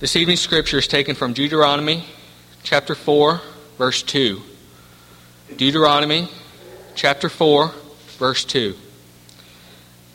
This 0.00 0.14
evening's 0.14 0.40
scripture 0.40 0.78
is 0.78 0.86
taken 0.86 1.16
from 1.16 1.32
Deuteronomy 1.32 2.04
chapter 2.62 2.94
4, 2.94 3.40
verse 3.78 4.00
2. 4.04 4.40
Deuteronomy 5.56 6.28
chapter 6.94 7.28
4, 7.28 7.72
verse 8.16 8.44
2. 8.44 8.76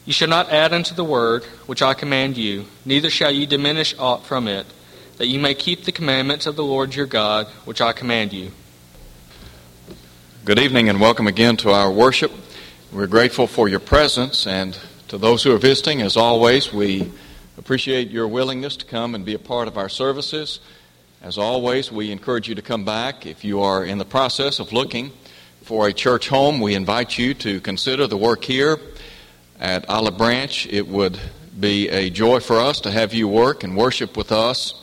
You 0.05 0.13
shall 0.13 0.29
not 0.29 0.49
add 0.49 0.71
unto 0.71 0.95
the 0.95 1.03
word 1.03 1.43
which 1.65 1.81
I 1.81 1.95
command 1.95 2.37
you, 2.37 2.63
neither 2.85 3.09
shall 3.09 3.31
you 3.31 3.45
diminish 3.45 3.93
aught 3.99 4.25
from 4.25 4.47
it, 4.47 4.65
that 5.17 5.27
you 5.27 5.37
may 5.37 5.53
keep 5.53 5.83
the 5.83 5.91
commandments 5.91 6.45
of 6.45 6.55
the 6.55 6.63
Lord 6.63 6.95
your 6.95 7.05
God, 7.05 7.47
which 7.65 7.81
I 7.81 7.91
command 7.91 8.31
you. 8.31 8.53
Good 10.45 10.59
evening 10.59 10.87
and 10.87 11.01
welcome 11.01 11.27
again 11.27 11.57
to 11.57 11.71
our 11.71 11.91
worship. 11.91 12.31
We're 12.93 13.07
grateful 13.07 13.47
for 13.47 13.67
your 13.67 13.81
presence, 13.81 14.47
and 14.47 14.79
to 15.09 15.17
those 15.17 15.43
who 15.43 15.53
are 15.53 15.57
visiting, 15.57 16.01
as 16.01 16.15
always, 16.15 16.71
we 16.71 17.11
Appreciate 17.55 18.09
your 18.09 18.27
willingness 18.27 18.75
to 18.77 18.85
come 18.85 19.13
and 19.13 19.23
be 19.23 19.35
a 19.35 19.39
part 19.39 19.67
of 19.67 19.77
our 19.77 19.87
services. 19.87 20.59
As 21.21 21.37
always, 21.37 21.91
we 21.91 22.11
encourage 22.11 22.49
you 22.49 22.55
to 22.55 22.63
come 22.63 22.83
back. 22.83 23.27
If 23.27 23.45
you 23.45 23.61
are 23.61 23.85
in 23.85 23.99
the 23.99 24.05
process 24.05 24.59
of 24.59 24.73
looking 24.73 25.11
for 25.61 25.87
a 25.87 25.93
church 25.93 26.29
home, 26.29 26.59
we 26.61 26.73
invite 26.73 27.15
you 27.19 27.35
to 27.35 27.61
consider 27.61 28.07
the 28.07 28.17
work 28.17 28.43
here 28.43 28.79
at 29.59 29.87
Olive 29.87 30.17
Branch. 30.17 30.65
It 30.65 30.87
would 30.87 31.19
be 31.59 31.89
a 31.89 32.09
joy 32.09 32.39
for 32.39 32.59
us 32.59 32.81
to 32.81 32.91
have 32.91 33.13
you 33.13 33.27
work 33.27 33.63
and 33.63 33.77
worship 33.77 34.17
with 34.17 34.31
us 34.31 34.73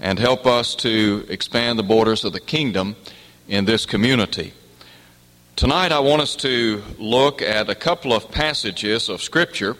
and 0.00 0.18
help 0.18 0.44
us 0.44 0.74
to 0.74 1.24
expand 1.28 1.78
the 1.78 1.84
borders 1.84 2.24
of 2.24 2.32
the 2.32 2.40
kingdom 2.40 2.96
in 3.46 3.64
this 3.64 3.86
community. 3.86 4.54
Tonight, 5.54 5.92
I 5.92 6.00
want 6.00 6.20
us 6.20 6.34
to 6.36 6.82
look 6.98 7.42
at 7.42 7.70
a 7.70 7.76
couple 7.76 8.12
of 8.12 8.28
passages 8.32 9.08
of 9.08 9.22
Scripture 9.22 9.76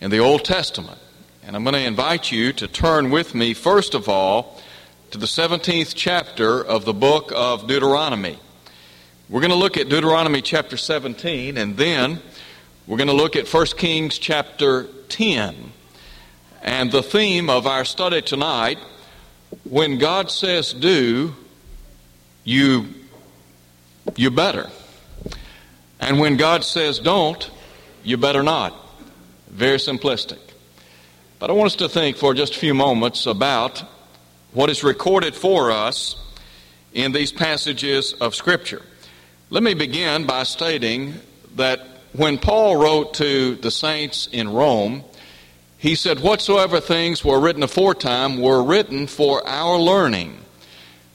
in 0.00 0.10
the 0.10 0.18
Old 0.18 0.44
Testament. 0.44 0.98
And 1.46 1.54
I'm 1.54 1.62
going 1.62 1.74
to 1.74 1.80
invite 1.80 2.32
you 2.32 2.54
to 2.54 2.66
turn 2.66 3.10
with 3.10 3.34
me, 3.34 3.52
first 3.52 3.92
of 3.92 4.08
all, 4.08 4.62
to 5.10 5.18
the 5.18 5.26
17th 5.26 5.92
chapter 5.94 6.64
of 6.64 6.86
the 6.86 6.94
book 6.94 7.32
of 7.36 7.66
Deuteronomy. 7.66 8.38
We're 9.28 9.42
going 9.42 9.50
to 9.50 9.56
look 9.56 9.76
at 9.76 9.90
Deuteronomy 9.90 10.40
chapter 10.40 10.78
17, 10.78 11.58
and 11.58 11.76
then 11.76 12.22
we're 12.86 12.96
going 12.96 13.08
to 13.08 13.14
look 13.14 13.36
at 13.36 13.46
1 13.46 13.66
Kings 13.76 14.18
chapter 14.18 14.84
10. 15.10 15.72
And 16.62 16.90
the 16.90 17.02
theme 17.02 17.50
of 17.50 17.66
our 17.66 17.84
study 17.84 18.22
tonight 18.22 18.78
when 19.64 19.98
God 19.98 20.30
says 20.30 20.72
do, 20.72 21.36
you, 22.42 22.86
you 24.16 24.30
better. 24.30 24.70
And 26.00 26.18
when 26.18 26.38
God 26.38 26.64
says 26.64 27.00
don't, 27.00 27.50
you 28.02 28.16
better 28.16 28.42
not. 28.42 28.74
Very 29.50 29.76
simplistic. 29.76 30.38
But 31.40 31.50
I 31.50 31.52
want 31.52 31.66
us 31.66 31.76
to 31.76 31.88
think 31.88 32.16
for 32.16 32.32
just 32.32 32.54
a 32.54 32.58
few 32.58 32.74
moments 32.74 33.26
about 33.26 33.82
what 34.52 34.70
is 34.70 34.84
recorded 34.84 35.34
for 35.34 35.72
us 35.72 36.16
in 36.92 37.10
these 37.10 37.32
passages 37.32 38.12
of 38.14 38.36
Scripture. 38.36 38.82
Let 39.50 39.64
me 39.64 39.74
begin 39.74 40.26
by 40.26 40.44
stating 40.44 41.14
that 41.56 41.80
when 42.12 42.38
Paul 42.38 42.76
wrote 42.76 43.14
to 43.14 43.56
the 43.56 43.72
saints 43.72 44.28
in 44.30 44.48
Rome, 44.48 45.02
he 45.76 45.96
said, 45.96 46.20
Whatsoever 46.20 46.80
things 46.80 47.24
were 47.24 47.40
written 47.40 47.64
aforetime 47.64 48.40
were 48.40 48.62
written 48.62 49.08
for 49.08 49.46
our 49.46 49.76
learning, 49.76 50.38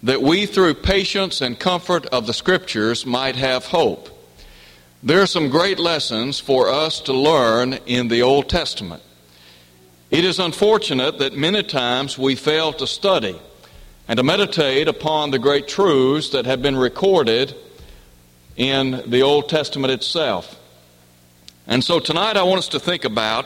that 0.04 0.22
we 0.22 0.46
through 0.46 0.74
patience 0.76 1.40
and 1.40 1.58
comfort 1.58 2.06
of 2.08 2.28
the 2.28 2.34
Scriptures 2.34 3.06
might 3.06 3.38
have 3.38 3.66
hope. 3.66 4.10
There 5.02 5.22
are 5.22 5.28
some 5.28 5.50
great 5.50 5.80
lessons 5.80 6.42
for 6.42 6.68
us 6.68 7.00
to 7.02 7.14
learn 7.14 7.74
in 7.86 8.10
the 8.10 8.22
Old 8.22 8.50
Testament. 8.50 9.02
It 10.12 10.26
is 10.26 10.40
unfortunate 10.40 11.20
that 11.20 11.36
many 11.36 11.62
times 11.62 12.18
we 12.18 12.34
fail 12.34 12.74
to 12.74 12.88
study 12.88 13.40
and 14.08 14.18
to 14.18 14.24
meditate 14.24 14.88
upon 14.88 15.30
the 15.30 15.38
great 15.38 15.68
truths 15.68 16.30
that 16.30 16.48
have 16.48 16.64
been 16.64 16.76
recorded 16.76 17.54
in 18.56 19.04
the 19.06 19.22
Old 19.22 19.50
Testament 19.50 19.94
itself. 19.94 20.60
And 21.68 21.84
so 21.84 22.00
tonight 22.00 22.38
I 22.38 22.44
want 22.44 22.58
us 22.58 22.70
to 22.70 22.80
think 22.80 23.06
about 23.06 23.46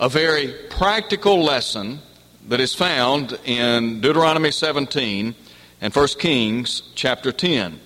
a 0.00 0.08
very 0.08 0.52
practical 0.70 1.44
lesson 1.44 2.00
that 2.48 2.58
is 2.58 2.74
found 2.74 3.38
in 3.44 4.00
Deuteronomy 4.00 4.50
17 4.50 5.36
and 5.80 5.94
1 5.94 6.08
Kings 6.18 6.82
chapter 6.96 7.30
10. 7.30 7.78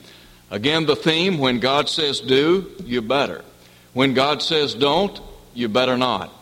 Again, 0.50 0.86
the 0.86 0.96
theme 0.96 1.36
when 1.36 1.60
God 1.60 1.90
says 1.90 2.20
do, 2.20 2.72
you 2.82 3.02
better. 3.02 3.44
When 3.92 4.14
God 4.14 4.42
says 4.42 4.74
don't, 4.74 5.20
you 5.52 5.68
better 5.68 5.98
not. 5.98 6.32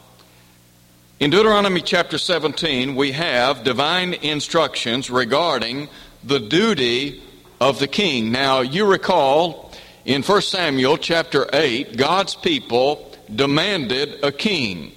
In 1.21 1.31
Deuteronomy 1.31 1.81
chapter 1.81 2.19
17, 2.19 2.97
we 2.97 3.13
have 3.13 3.63
divine 3.63 4.15
instructions 4.15 5.09
regarding 5.09 5.89
the 6.25 6.41
duty 6.41 7.23
of 7.61 7.79
the 7.79 7.87
king. 7.87 8.33
Now, 8.33 8.63
you 8.63 8.85
recall 8.85 9.71
in 10.05 10.23
1 10.25 10.43
Samuel 10.43 10.99
chapter 10.99 11.49
8, 11.53 11.97
God's 11.97 12.35
people 12.35 13.13
demanded 13.33 14.25
a 14.25 14.33
king. 14.33 14.91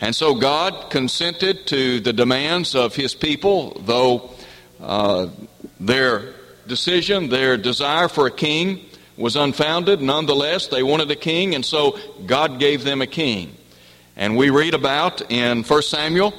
And 0.00 0.12
so 0.12 0.34
God 0.34 0.90
consented 0.90 1.68
to 1.68 2.00
the 2.00 2.12
demands 2.12 2.74
of 2.74 2.96
his 2.96 3.14
people, 3.14 3.80
though 3.84 4.30
uh, 4.80 5.28
their 5.78 6.34
decision, 6.66 7.28
their 7.28 7.56
desire 7.56 8.08
for 8.08 8.26
a 8.26 8.32
king 8.32 8.84
was 9.16 9.36
unfounded. 9.36 10.02
Nonetheless, 10.02 10.66
they 10.66 10.82
wanted 10.82 11.12
a 11.12 11.16
king, 11.16 11.54
and 11.54 11.64
so 11.64 11.96
God 12.26 12.58
gave 12.58 12.82
them 12.82 13.00
a 13.02 13.06
king. 13.06 13.56
And 14.20 14.36
we 14.36 14.50
read 14.50 14.74
about 14.74 15.32
in 15.32 15.62
1 15.62 15.82
Samuel 15.82 16.34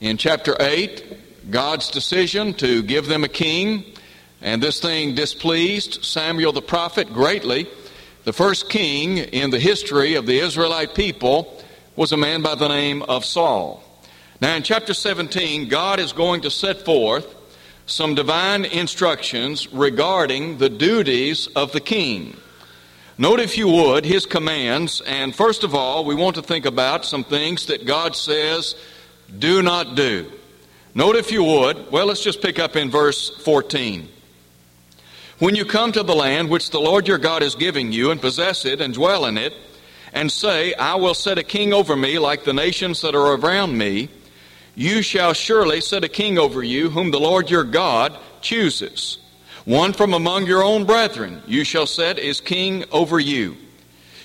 in 0.00 0.18
chapter 0.18 0.56
8 0.60 1.50
God's 1.50 1.90
decision 1.90 2.54
to 2.54 2.80
give 2.84 3.08
them 3.08 3.24
a 3.24 3.28
king. 3.28 3.84
And 4.40 4.62
this 4.62 4.78
thing 4.78 5.16
displeased 5.16 6.04
Samuel 6.04 6.52
the 6.52 6.62
prophet 6.62 7.12
greatly. 7.12 7.66
The 8.22 8.32
first 8.32 8.70
king 8.70 9.18
in 9.18 9.50
the 9.50 9.58
history 9.58 10.14
of 10.14 10.26
the 10.26 10.38
Israelite 10.38 10.94
people 10.94 11.60
was 11.96 12.12
a 12.12 12.16
man 12.16 12.40
by 12.40 12.54
the 12.54 12.68
name 12.68 13.02
of 13.02 13.24
Saul. 13.24 13.82
Now, 14.40 14.54
in 14.54 14.62
chapter 14.62 14.94
17, 14.94 15.68
God 15.68 15.98
is 15.98 16.12
going 16.12 16.42
to 16.42 16.52
set 16.52 16.84
forth 16.84 17.34
some 17.86 18.14
divine 18.14 18.64
instructions 18.64 19.72
regarding 19.72 20.58
the 20.58 20.68
duties 20.68 21.48
of 21.48 21.72
the 21.72 21.80
king. 21.80 22.36
Note, 23.16 23.38
if 23.38 23.56
you 23.56 23.68
would, 23.68 24.04
his 24.04 24.26
commands. 24.26 25.00
And 25.00 25.34
first 25.34 25.62
of 25.62 25.74
all, 25.74 26.04
we 26.04 26.14
want 26.14 26.36
to 26.36 26.42
think 26.42 26.66
about 26.66 27.04
some 27.04 27.22
things 27.22 27.66
that 27.66 27.86
God 27.86 28.16
says 28.16 28.74
do 29.38 29.62
not 29.62 29.94
do. 29.94 30.30
Note, 30.94 31.16
if 31.16 31.32
you 31.32 31.42
would, 31.42 31.90
well, 31.90 32.06
let's 32.06 32.22
just 32.22 32.42
pick 32.42 32.58
up 32.58 32.76
in 32.76 32.90
verse 32.90 33.30
14. 33.42 34.08
When 35.38 35.56
you 35.56 35.64
come 35.64 35.90
to 35.92 36.02
the 36.02 36.14
land 36.14 36.48
which 36.48 36.70
the 36.70 36.80
Lord 36.80 37.08
your 37.08 37.18
God 37.18 37.42
is 37.42 37.56
giving 37.56 37.90
you, 37.90 38.10
and 38.10 38.20
possess 38.20 38.64
it, 38.64 38.80
and 38.80 38.94
dwell 38.94 39.26
in 39.26 39.36
it, 39.36 39.52
and 40.12 40.30
say, 40.30 40.74
I 40.74 40.94
will 40.94 41.14
set 41.14 41.38
a 41.38 41.42
king 41.42 41.72
over 41.72 41.96
me 41.96 42.20
like 42.20 42.44
the 42.44 42.52
nations 42.52 43.00
that 43.00 43.16
are 43.16 43.34
around 43.34 43.76
me, 43.76 44.08
you 44.76 45.02
shall 45.02 45.32
surely 45.32 45.80
set 45.80 46.04
a 46.04 46.08
king 46.08 46.38
over 46.38 46.62
you, 46.62 46.90
whom 46.90 47.10
the 47.10 47.20
Lord 47.20 47.50
your 47.50 47.64
God 47.64 48.16
chooses. 48.40 49.18
One 49.64 49.94
from 49.94 50.12
among 50.12 50.46
your 50.46 50.62
own 50.62 50.84
brethren 50.84 51.42
you 51.46 51.64
shall 51.64 51.86
set 51.86 52.18
is 52.18 52.40
king 52.40 52.84
over 52.92 53.18
you. 53.18 53.56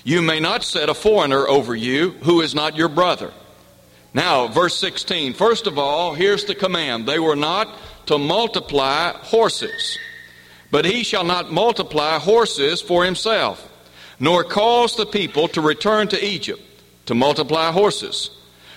You 0.04 0.22
may 0.22 0.40
not 0.40 0.64
set 0.64 0.88
a 0.88 0.94
foreigner 0.94 1.46
over 1.48 1.74
you 1.74 2.10
who 2.22 2.40
is 2.40 2.54
not 2.54 2.76
your 2.76 2.88
brother. 2.88 3.32
Now, 4.12 4.48
verse 4.48 4.76
16. 4.78 5.34
First 5.34 5.66
of 5.66 5.78
all, 5.78 6.14
here's 6.14 6.44
the 6.44 6.54
command. 6.54 7.06
They 7.06 7.18
were 7.18 7.36
not 7.36 7.68
to 8.06 8.18
multiply 8.18 9.12
horses, 9.12 9.98
but 10.70 10.84
he 10.84 11.04
shall 11.04 11.24
not 11.24 11.52
multiply 11.52 12.18
horses 12.18 12.82
for 12.82 13.04
himself, 13.04 13.66
nor 14.18 14.42
cause 14.42 14.96
the 14.96 15.06
people 15.06 15.48
to 15.48 15.60
return 15.60 16.08
to 16.08 16.24
Egypt 16.24 16.60
to 17.06 17.14
multiply 17.14 17.70
horses. 17.70 18.30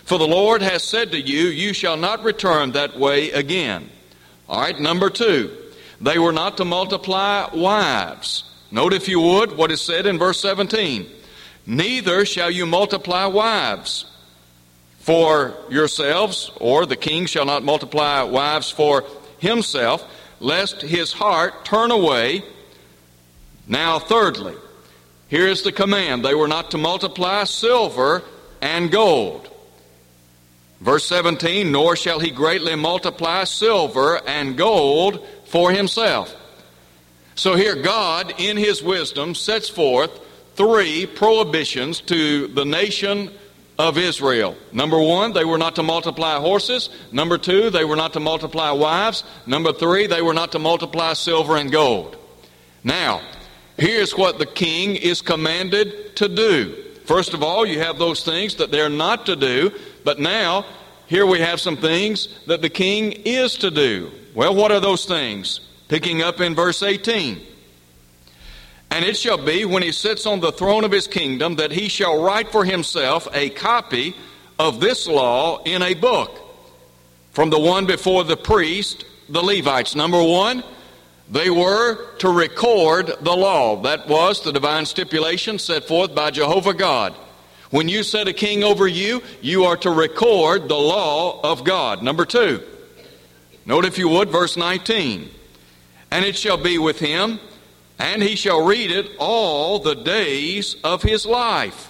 For 0.05 0.17
the 0.17 0.27
Lord 0.27 0.61
has 0.61 0.83
said 0.83 1.11
to 1.11 1.19
you, 1.19 1.47
You 1.47 1.73
shall 1.73 1.97
not 1.97 2.23
return 2.23 2.73
that 2.73 2.97
way 2.97 3.31
again. 3.31 3.89
All 4.47 4.61
right, 4.61 4.79
number 4.79 5.09
two. 5.09 5.62
They 6.03 6.19
were 6.19 6.33
not 6.33 6.57
to 6.57 6.65
multiply 6.65 7.47
wives. 7.53 8.43
Note, 8.71 8.91
if 8.91 9.07
you 9.07 9.21
would, 9.21 9.55
what 9.55 9.71
is 9.71 9.79
said 9.79 10.05
in 10.05 10.19
verse 10.19 10.39
17 10.41 11.09
Neither 11.65 12.25
shall 12.25 12.51
you 12.51 12.65
multiply 12.65 13.25
wives 13.25 14.03
for 14.99 15.55
yourselves, 15.69 16.51
or 16.59 16.85
the 16.85 16.97
king 16.97 17.25
shall 17.25 17.45
not 17.45 17.63
multiply 17.63 18.21
wives 18.21 18.69
for 18.69 19.05
himself, 19.39 20.03
lest 20.41 20.81
his 20.81 21.13
heart 21.13 21.63
turn 21.63 21.89
away. 21.89 22.43
Now, 23.65 23.97
thirdly, 23.97 24.55
here 25.29 25.47
is 25.47 25.61
the 25.61 25.71
command 25.71 26.25
they 26.25 26.35
were 26.35 26.49
not 26.49 26.71
to 26.71 26.77
multiply 26.77 27.45
silver 27.45 28.23
and 28.61 28.91
gold. 28.91 29.49
Verse 30.81 31.05
17, 31.05 31.71
nor 31.71 31.95
shall 31.95 32.19
he 32.19 32.29
greatly 32.29 32.75
multiply 32.75 33.45
silver 33.45 34.19
and 34.27 34.57
gold 34.57 35.25
for 35.53 35.71
himself. 35.71 36.35
So 37.35 37.53
here, 37.53 37.75
God, 37.75 38.33
in 38.39 38.57
his 38.57 38.81
wisdom, 38.81 39.35
sets 39.35 39.69
forth 39.69 40.09
three 40.55 41.05
prohibitions 41.05 42.01
to 42.01 42.47
the 42.47 42.65
nation 42.65 43.29
of 43.77 43.99
Israel. 43.99 44.57
Number 44.71 44.99
one, 44.99 45.33
they 45.33 45.45
were 45.45 45.59
not 45.59 45.75
to 45.75 45.83
multiply 45.83 46.39
horses. 46.39 46.89
Number 47.11 47.37
two, 47.37 47.69
they 47.69 47.85
were 47.85 47.95
not 47.95 48.13
to 48.13 48.19
multiply 48.19 48.71
wives. 48.71 49.23
Number 49.45 49.71
three, 49.71 50.07
they 50.07 50.23
were 50.23 50.33
not 50.33 50.53
to 50.53 50.59
multiply 50.59 51.13
silver 51.13 51.55
and 51.55 51.71
gold. 51.71 52.17
Now, 52.83 53.21
here's 53.77 54.17
what 54.17 54.39
the 54.39 54.47
king 54.47 54.95
is 54.95 55.21
commanded 55.21 56.15
to 56.15 56.29
do. 56.29 56.73
First 57.05 57.35
of 57.35 57.43
all, 57.43 57.63
you 57.63 57.77
have 57.77 57.99
those 57.99 58.23
things 58.23 58.55
that 58.55 58.71
they're 58.71 58.89
not 58.89 59.27
to 59.27 59.35
do, 59.35 59.71
but 60.03 60.19
now, 60.19 60.65
here 61.05 61.27
we 61.27 61.41
have 61.41 61.59
some 61.59 61.77
things 61.77 62.39
that 62.47 62.63
the 62.63 62.71
king 62.71 63.11
is 63.11 63.57
to 63.57 63.69
do. 63.69 64.11
Well, 64.33 64.55
what 64.55 64.71
are 64.71 64.79
those 64.79 65.05
things? 65.05 65.59
Picking 65.87 66.21
up 66.21 66.41
in 66.41 66.55
verse 66.55 66.81
18. 66.81 67.41
And 68.89 69.05
it 69.05 69.17
shall 69.17 69.43
be 69.43 69.65
when 69.65 69.83
he 69.83 69.91
sits 69.91 70.25
on 70.25 70.39
the 70.39 70.51
throne 70.51 70.83
of 70.83 70.91
his 70.91 71.07
kingdom 71.07 71.55
that 71.55 71.71
he 71.71 71.87
shall 71.87 72.21
write 72.21 72.51
for 72.51 72.63
himself 72.63 73.27
a 73.33 73.49
copy 73.49 74.15
of 74.59 74.79
this 74.79 75.07
law 75.07 75.63
in 75.63 75.81
a 75.81 75.93
book 75.93 76.39
from 77.31 77.49
the 77.49 77.59
one 77.59 77.85
before 77.85 78.23
the 78.23 78.37
priest, 78.37 79.05
the 79.29 79.41
Levites. 79.41 79.95
Number 79.95 80.21
one, 80.21 80.63
they 81.29 81.49
were 81.49 82.13
to 82.17 82.29
record 82.29 83.11
the 83.21 83.35
law. 83.35 83.81
That 83.81 84.07
was 84.07 84.43
the 84.43 84.51
divine 84.51 84.85
stipulation 84.85 85.57
set 85.57 85.85
forth 85.85 86.13
by 86.13 86.29
Jehovah 86.29 86.75
God. 86.75 87.13
When 87.71 87.89
you 87.89 88.03
set 88.03 88.27
a 88.27 88.33
king 88.33 88.63
over 88.63 88.87
you, 88.87 89.23
you 89.41 89.63
are 89.63 89.77
to 89.77 89.89
record 89.89 90.69
the 90.69 90.77
law 90.77 91.39
of 91.41 91.63
God. 91.63 92.03
Number 92.03 92.25
two, 92.25 92.61
note 93.65 93.85
if 93.85 93.97
you 93.97 94.09
would, 94.09 94.29
verse 94.29 94.57
19. 94.57 95.29
And 96.11 96.25
it 96.25 96.35
shall 96.35 96.57
be 96.57 96.77
with 96.77 96.99
him 96.99 97.39
and 97.99 98.21
he 98.21 98.35
shall 98.35 98.65
read 98.65 98.91
it 98.91 99.11
all 99.17 99.79
the 99.79 99.95
days 99.95 100.75
of 100.83 101.01
his 101.03 101.25
life. 101.25 101.89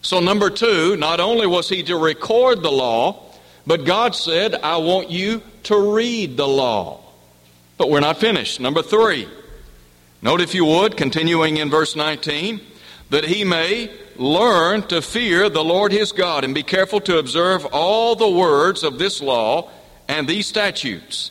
So, 0.00 0.20
number 0.20 0.48
two, 0.50 0.96
not 0.96 1.18
only 1.18 1.46
was 1.46 1.68
he 1.68 1.82
to 1.84 1.96
record 1.96 2.62
the 2.62 2.70
law, 2.70 3.24
but 3.66 3.84
God 3.84 4.14
said, 4.14 4.54
I 4.54 4.76
want 4.76 5.10
you 5.10 5.42
to 5.64 5.94
read 5.94 6.36
the 6.36 6.46
law. 6.46 7.00
But 7.76 7.90
we're 7.90 8.00
not 8.00 8.18
finished. 8.18 8.60
Number 8.60 8.82
three, 8.82 9.28
note 10.22 10.40
if 10.40 10.54
you 10.54 10.64
would, 10.64 10.96
continuing 10.96 11.56
in 11.56 11.68
verse 11.68 11.96
19, 11.96 12.60
that 13.10 13.24
he 13.24 13.44
may 13.44 13.90
learn 14.16 14.82
to 14.82 15.02
fear 15.02 15.48
the 15.48 15.64
Lord 15.64 15.92
his 15.92 16.12
God 16.12 16.44
and 16.44 16.54
be 16.54 16.62
careful 16.62 17.00
to 17.02 17.18
observe 17.18 17.66
all 17.66 18.14
the 18.14 18.30
words 18.30 18.84
of 18.84 18.98
this 18.98 19.20
law 19.20 19.70
and 20.08 20.26
these 20.26 20.46
statutes 20.46 21.30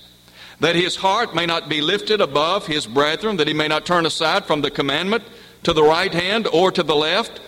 that 0.59 0.75
his 0.75 0.95
heart 0.95 1.35
may 1.35 1.45
not 1.45 1.69
be 1.69 1.81
lifted 1.81 2.21
above 2.21 2.65
his 2.68 2.88
brethren, 2.88 3.38
that 3.38 3.47
he 3.47 3.53
may 3.53 3.68
not 3.68 3.85
turn 3.85 4.06
aside 4.06 4.45
from 4.45 4.62
the 4.62 4.71
commandment 4.71 5.24
to 5.63 5.74
the 5.74 5.83
right 5.83 6.13
hand 6.13 6.47
or 6.47 6.71
to 6.71 6.83
the 6.83 6.95
left, 6.95 7.39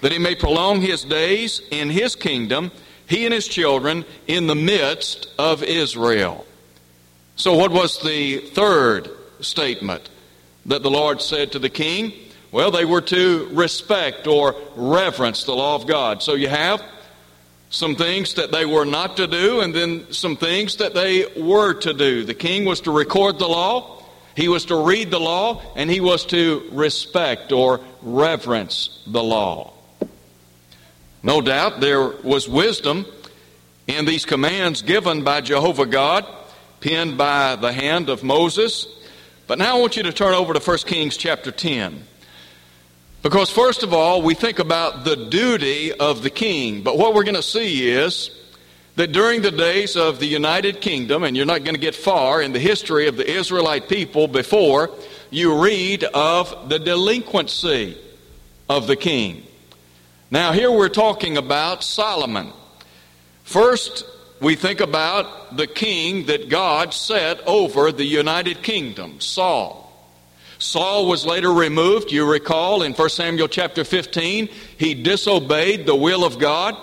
that 0.00 0.12
he 0.12 0.18
may 0.18 0.34
prolong 0.34 0.80
his 0.80 1.04
days 1.04 1.60
in 1.70 1.90
his 1.90 2.14
kingdom, 2.14 2.70
he 3.06 3.24
and 3.24 3.34
his 3.34 3.48
children, 3.48 4.04
in 4.26 4.46
the 4.46 4.54
midst 4.54 5.28
of 5.38 5.62
Israel. 5.62 6.46
So, 7.36 7.54
what 7.54 7.72
was 7.72 8.00
the 8.00 8.38
third 8.38 9.10
statement 9.40 10.08
that 10.66 10.82
the 10.82 10.90
Lord 10.90 11.20
said 11.20 11.52
to 11.52 11.58
the 11.58 11.68
king? 11.68 12.12
Well, 12.52 12.70
they 12.70 12.84
were 12.84 13.00
to 13.00 13.48
respect 13.52 14.26
or 14.26 14.54
reverence 14.76 15.44
the 15.44 15.54
law 15.54 15.74
of 15.74 15.86
God. 15.86 16.22
So, 16.22 16.34
you 16.34 16.48
have 16.48 16.82
some 17.74 17.96
things 17.96 18.34
that 18.34 18.52
they 18.52 18.64
were 18.64 18.84
not 18.84 19.16
to 19.16 19.26
do, 19.26 19.60
and 19.60 19.74
then 19.74 20.12
some 20.12 20.36
things 20.36 20.76
that 20.76 20.94
they 20.94 21.26
were 21.36 21.74
to 21.74 21.92
do. 21.92 22.24
The 22.24 22.34
king 22.34 22.64
was 22.64 22.82
to 22.82 22.92
record 22.92 23.40
the 23.40 23.48
law, 23.48 24.00
he 24.36 24.48
was 24.48 24.66
to 24.66 24.76
read 24.76 25.10
the 25.10 25.18
law, 25.18 25.60
and 25.74 25.90
he 25.90 26.00
was 26.00 26.24
to 26.26 26.68
respect 26.70 27.50
or 27.50 27.80
reverence 28.00 29.02
the 29.08 29.22
law. 29.22 29.72
No 31.22 31.40
doubt 31.40 31.80
there 31.80 32.08
was 32.08 32.48
wisdom 32.48 33.06
in 33.88 34.04
these 34.04 34.24
commands 34.24 34.82
given 34.82 35.24
by 35.24 35.40
Jehovah 35.40 35.86
God, 35.86 36.26
penned 36.80 37.18
by 37.18 37.56
the 37.56 37.72
hand 37.72 38.08
of 38.08 38.22
Moses. 38.22 38.86
But 39.48 39.58
now 39.58 39.76
I 39.76 39.80
want 39.80 39.96
you 39.96 40.04
to 40.04 40.12
turn 40.12 40.34
over 40.34 40.54
to 40.54 40.60
1 40.60 40.78
Kings 40.78 41.16
chapter 41.16 41.50
10. 41.50 42.04
Because, 43.24 43.48
first 43.48 43.82
of 43.82 43.94
all, 43.94 44.20
we 44.20 44.34
think 44.34 44.58
about 44.58 45.04
the 45.04 45.16
duty 45.16 45.94
of 45.94 46.22
the 46.22 46.28
king. 46.28 46.82
But 46.82 46.98
what 46.98 47.14
we're 47.14 47.24
going 47.24 47.36
to 47.36 47.42
see 47.42 47.88
is 47.88 48.28
that 48.96 49.12
during 49.12 49.40
the 49.40 49.50
days 49.50 49.96
of 49.96 50.18
the 50.20 50.26
United 50.26 50.82
Kingdom, 50.82 51.24
and 51.24 51.34
you're 51.34 51.46
not 51.46 51.64
going 51.64 51.74
to 51.74 51.80
get 51.80 51.94
far 51.94 52.42
in 52.42 52.52
the 52.52 52.58
history 52.58 53.08
of 53.08 53.16
the 53.16 53.26
Israelite 53.26 53.88
people 53.88 54.28
before 54.28 54.90
you 55.30 55.58
read 55.64 56.04
of 56.04 56.68
the 56.68 56.78
delinquency 56.78 57.96
of 58.68 58.86
the 58.86 58.94
king. 58.94 59.42
Now, 60.30 60.52
here 60.52 60.70
we're 60.70 60.90
talking 60.90 61.38
about 61.38 61.82
Solomon. 61.82 62.52
First, 63.42 64.04
we 64.42 64.54
think 64.54 64.80
about 64.80 65.56
the 65.56 65.66
king 65.66 66.26
that 66.26 66.50
God 66.50 66.92
set 66.92 67.40
over 67.46 67.90
the 67.90 68.04
United 68.04 68.62
Kingdom, 68.62 69.18
Saul. 69.20 69.83
Saul 70.64 71.06
was 71.06 71.26
later 71.26 71.52
removed. 71.52 72.10
You 72.10 72.24
recall 72.24 72.82
in 72.82 72.94
1 72.94 73.08
Samuel 73.10 73.48
chapter 73.48 73.84
15, 73.84 74.48
he 74.78 74.94
disobeyed 74.94 75.84
the 75.84 75.94
will 75.94 76.24
of 76.24 76.38
God, 76.38 76.74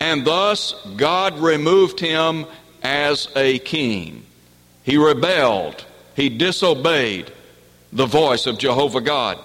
and 0.00 0.26
thus 0.26 0.74
God 0.96 1.38
removed 1.38 2.00
him 2.00 2.46
as 2.82 3.28
a 3.36 3.58
king. 3.58 4.24
He 4.82 4.96
rebelled, 4.96 5.84
he 6.16 6.30
disobeyed 6.30 7.30
the 7.92 8.06
voice 8.06 8.46
of 8.46 8.56
Jehovah 8.56 9.02
God. 9.02 9.38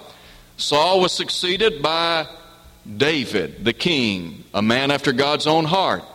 Saul 0.55 1.01
was 1.01 1.11
succeeded 1.11 1.81
by 1.81 2.25
David, 2.89 3.65
the 3.65 3.73
king, 3.73 4.45
a 4.53 4.61
man 4.61 4.91
after 4.91 5.11
God's 5.11 5.45
own 5.45 5.65
heart. 5.65 6.05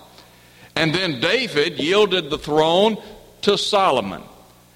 And 0.74 0.94
then 0.94 1.20
David 1.20 1.78
yielded 1.78 2.30
the 2.30 2.38
throne 2.38 2.96
to 3.42 3.58
Solomon. 3.58 4.22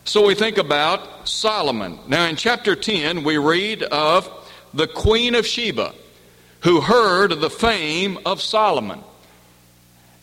So 0.05 0.27
we 0.27 0.35
think 0.35 0.59
about 0.59 1.29
Solomon. 1.29 1.99
Now, 2.09 2.27
in 2.27 2.37
chapter 2.37 2.75
10, 2.75 3.23
we 3.23 3.39
read 3.39 3.83
of 3.85 4.29
the 4.75 4.89
Queen 4.89 5.35
of 5.35 5.47
Sheba 5.47 5.95
who 6.63 6.81
heard 6.81 7.41
the 7.41 7.51
fame 7.51 8.19
of 8.25 8.41
Solomon. 8.41 9.01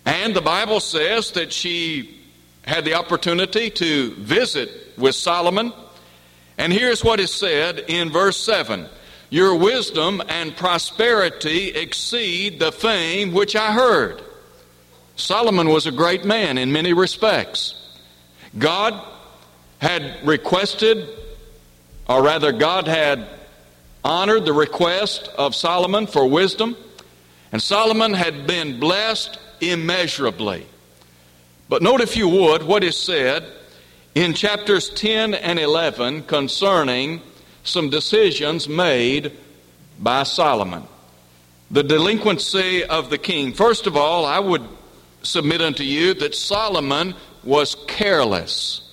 And 0.05 0.35
the 0.35 0.41
Bible 0.41 0.79
says 0.79 1.31
that 1.31 1.53
she 1.53 2.19
had 2.63 2.85
the 2.85 2.93
opportunity 2.93 3.69
to 3.69 4.15
visit 4.15 4.69
with 4.97 5.15
Solomon. 5.15 5.73
And 6.57 6.73
here's 6.73 7.03
what 7.03 7.19
is 7.19 7.33
said 7.33 7.85
in 7.87 8.09
verse 8.09 8.37
7 8.37 8.87
Your 9.29 9.55
wisdom 9.55 10.21
and 10.27 10.55
prosperity 10.55 11.69
exceed 11.69 12.59
the 12.59 12.71
fame 12.71 13.33
which 13.33 13.55
I 13.55 13.73
heard. 13.73 14.21
Solomon 15.15 15.67
was 15.67 15.85
a 15.85 15.91
great 15.91 16.23
man 16.23 16.57
in 16.57 16.71
many 16.71 16.93
respects. 16.93 17.75
God 18.57 19.05
had 19.79 20.25
requested, 20.25 21.07
or 22.07 22.21
rather, 22.21 22.51
God 22.51 22.88
had 22.88 23.27
honored 24.03 24.45
the 24.45 24.53
request 24.53 25.29
of 25.38 25.55
Solomon 25.55 26.07
for 26.07 26.27
wisdom, 26.27 26.77
and 27.51 27.62
Solomon 27.62 28.13
had 28.13 28.45
been 28.45 28.79
blessed 28.79 29.39
immeasurably. 29.62 30.65
But 31.67 31.81
note, 31.81 32.01
if 32.01 32.15
you 32.15 32.27
would, 32.27 32.63
what 32.63 32.83
is 32.83 32.98
said 32.98 33.45
in 34.15 34.33
chapters 34.33 34.89
10 34.89 35.33
and 35.33 35.59
11 35.59 36.24
concerning 36.24 37.21
some 37.63 37.89
decisions 37.89 38.67
made 38.67 39.31
by 40.00 40.24
Solomon. 40.24 40.83
The 41.71 41.83
delinquency 41.83 42.83
of 42.83 43.09
the 43.09 43.17
king. 43.17 43.53
First 43.53 43.86
of 43.86 43.95
all, 43.95 44.25
I 44.25 44.39
would 44.39 44.63
submit 45.21 45.62
unto 45.62 45.83
you 45.83 46.13
that 46.15 46.33
Solomon 46.33 47.13
was 47.43 47.75
careless. 47.88 48.88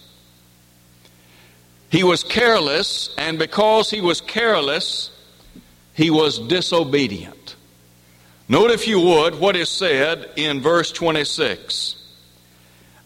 He 1.91 2.03
was 2.03 2.25
careless, 2.25 3.15
and 3.17 3.39
because 3.39 3.91
he 3.91 4.01
was 4.01 4.21
careless, 4.21 5.11
he 5.95 6.11
was 6.11 6.39
disobedient. 6.39 7.57
Note, 8.49 8.71
if 8.71 8.87
you 8.87 9.01
would, 9.01 9.39
what 9.41 9.57
is 9.57 9.69
said 9.69 10.31
in 10.37 10.61
verse 10.61 10.93
26. 10.93 11.97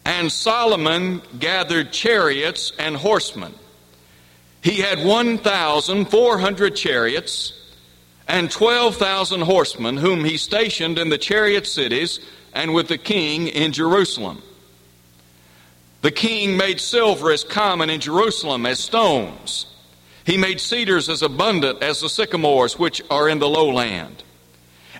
And 0.04 0.30
Solomon 0.32 1.22
gathered 1.38 1.92
chariots 1.92 2.72
and 2.78 2.96
horsemen. 2.96 3.54
He 4.62 4.80
had 4.80 5.04
1,400 5.04 6.76
chariots 6.76 7.52
and 8.28 8.50
12,000 8.50 9.40
horsemen, 9.42 9.96
whom 9.96 10.24
he 10.24 10.36
stationed 10.36 10.98
in 10.98 11.08
the 11.08 11.18
chariot 11.18 11.66
cities 11.66 12.20
and 12.52 12.74
with 12.74 12.88
the 12.88 12.98
king 12.98 13.48
in 13.48 13.72
Jerusalem. 13.72 14.42
The 16.02 16.10
king 16.10 16.56
made 16.56 16.80
silver 16.80 17.30
as 17.30 17.44
common 17.44 17.90
in 17.90 18.00
Jerusalem 18.00 18.64
as 18.66 18.80
stones. 18.80 19.66
He 20.24 20.36
made 20.36 20.60
cedars 20.60 21.08
as 21.08 21.22
abundant 21.22 21.82
as 21.82 22.00
the 22.00 22.08
sycamores 22.08 22.78
which 22.78 23.02
are 23.10 23.28
in 23.28 23.38
the 23.38 23.48
lowland. 23.48 24.22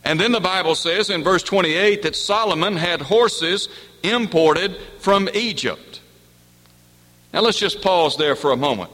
And 0.05 0.19
then 0.19 0.33
the 0.33 0.41
Bible 0.41 0.75
says 0.75 1.11
in 1.11 1.23
verse 1.23 1.43
28 1.43 2.03
that 2.03 2.17
Solomon 2.17 2.77
had 2.77 3.03
horses 3.03 3.69
imported 4.03 4.77
from 4.99 5.29
Egypt. 5.35 6.01
Now 7.33 7.41
let's 7.41 7.59
just 7.59 7.83
pause 7.83 8.17
there 8.17 8.35
for 8.35 8.51
a 8.51 8.57
moment. 8.57 8.91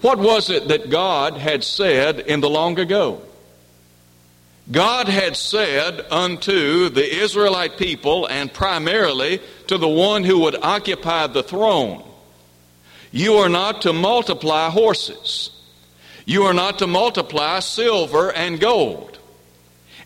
What 0.00 0.18
was 0.18 0.50
it 0.50 0.68
that 0.68 0.90
God 0.90 1.36
had 1.36 1.62
said 1.62 2.20
in 2.20 2.40
the 2.40 2.50
long 2.50 2.78
ago? 2.78 3.22
God 4.72 5.06
had 5.06 5.36
said 5.36 6.00
unto 6.10 6.88
the 6.88 7.22
Israelite 7.22 7.76
people, 7.76 8.26
and 8.26 8.52
primarily 8.52 9.40
to 9.66 9.76
the 9.76 9.88
one 9.88 10.24
who 10.24 10.40
would 10.40 10.56
occupy 10.56 11.26
the 11.26 11.42
throne, 11.42 12.02
You 13.10 13.34
are 13.34 13.50
not 13.50 13.82
to 13.82 13.92
multiply 13.92 14.70
horses. 14.70 15.50
You 16.24 16.44
are 16.44 16.54
not 16.54 16.78
to 16.78 16.86
multiply 16.86 17.60
silver 17.60 18.32
and 18.32 18.58
gold. 18.58 19.18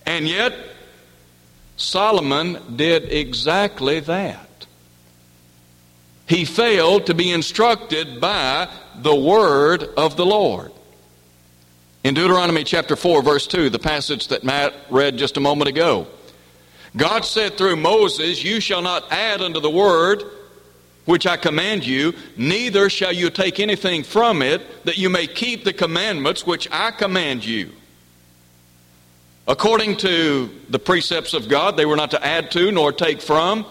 And 0.04 0.26
yet, 0.26 0.52
Solomon 1.76 2.58
did 2.74 3.12
exactly 3.12 4.00
that. 4.00 4.66
He 6.26 6.44
failed 6.44 7.06
to 7.06 7.14
be 7.14 7.30
instructed 7.30 8.20
by 8.20 8.68
the 8.96 9.14
word 9.14 9.84
of 9.96 10.16
the 10.16 10.26
Lord. 10.26 10.72
In 12.06 12.14
Deuteronomy 12.14 12.62
chapter 12.62 12.94
4, 12.94 13.20
verse 13.20 13.48
2, 13.48 13.68
the 13.68 13.80
passage 13.80 14.28
that 14.28 14.44
Matt 14.44 14.72
read 14.90 15.16
just 15.16 15.36
a 15.38 15.40
moment 15.40 15.68
ago, 15.68 16.06
God 16.96 17.24
said 17.24 17.58
through 17.58 17.74
Moses, 17.74 18.44
You 18.44 18.60
shall 18.60 18.80
not 18.80 19.10
add 19.10 19.42
unto 19.42 19.58
the 19.58 19.68
word 19.68 20.22
which 21.04 21.26
I 21.26 21.36
command 21.36 21.84
you, 21.84 22.14
neither 22.36 22.88
shall 22.90 23.12
you 23.12 23.28
take 23.28 23.58
anything 23.58 24.04
from 24.04 24.40
it, 24.40 24.84
that 24.84 24.98
you 24.98 25.10
may 25.10 25.26
keep 25.26 25.64
the 25.64 25.72
commandments 25.72 26.46
which 26.46 26.68
I 26.70 26.92
command 26.92 27.44
you. 27.44 27.72
According 29.48 29.96
to 29.96 30.48
the 30.68 30.78
precepts 30.78 31.34
of 31.34 31.48
God, 31.48 31.76
they 31.76 31.86
were 31.86 31.96
not 31.96 32.12
to 32.12 32.24
add 32.24 32.52
to 32.52 32.70
nor 32.70 32.92
take 32.92 33.20
from 33.20 33.66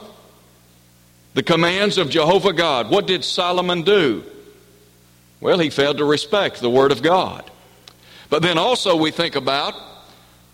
the 1.35 1.43
commands 1.43 1.97
of 1.97 2.09
Jehovah 2.09 2.51
God. 2.51 2.89
What 2.89 3.07
did 3.07 3.23
Solomon 3.23 3.83
do? 3.83 4.25
Well, 5.39 5.57
he 5.57 5.69
failed 5.69 5.99
to 5.99 6.05
respect 6.05 6.59
the 6.59 6.69
Word 6.69 6.91
of 6.91 7.01
God. 7.01 7.49
But 8.29 8.41
then 8.41 8.57
also 8.57 8.95
we 8.95 9.11
think 9.11 9.35
about 9.35 9.73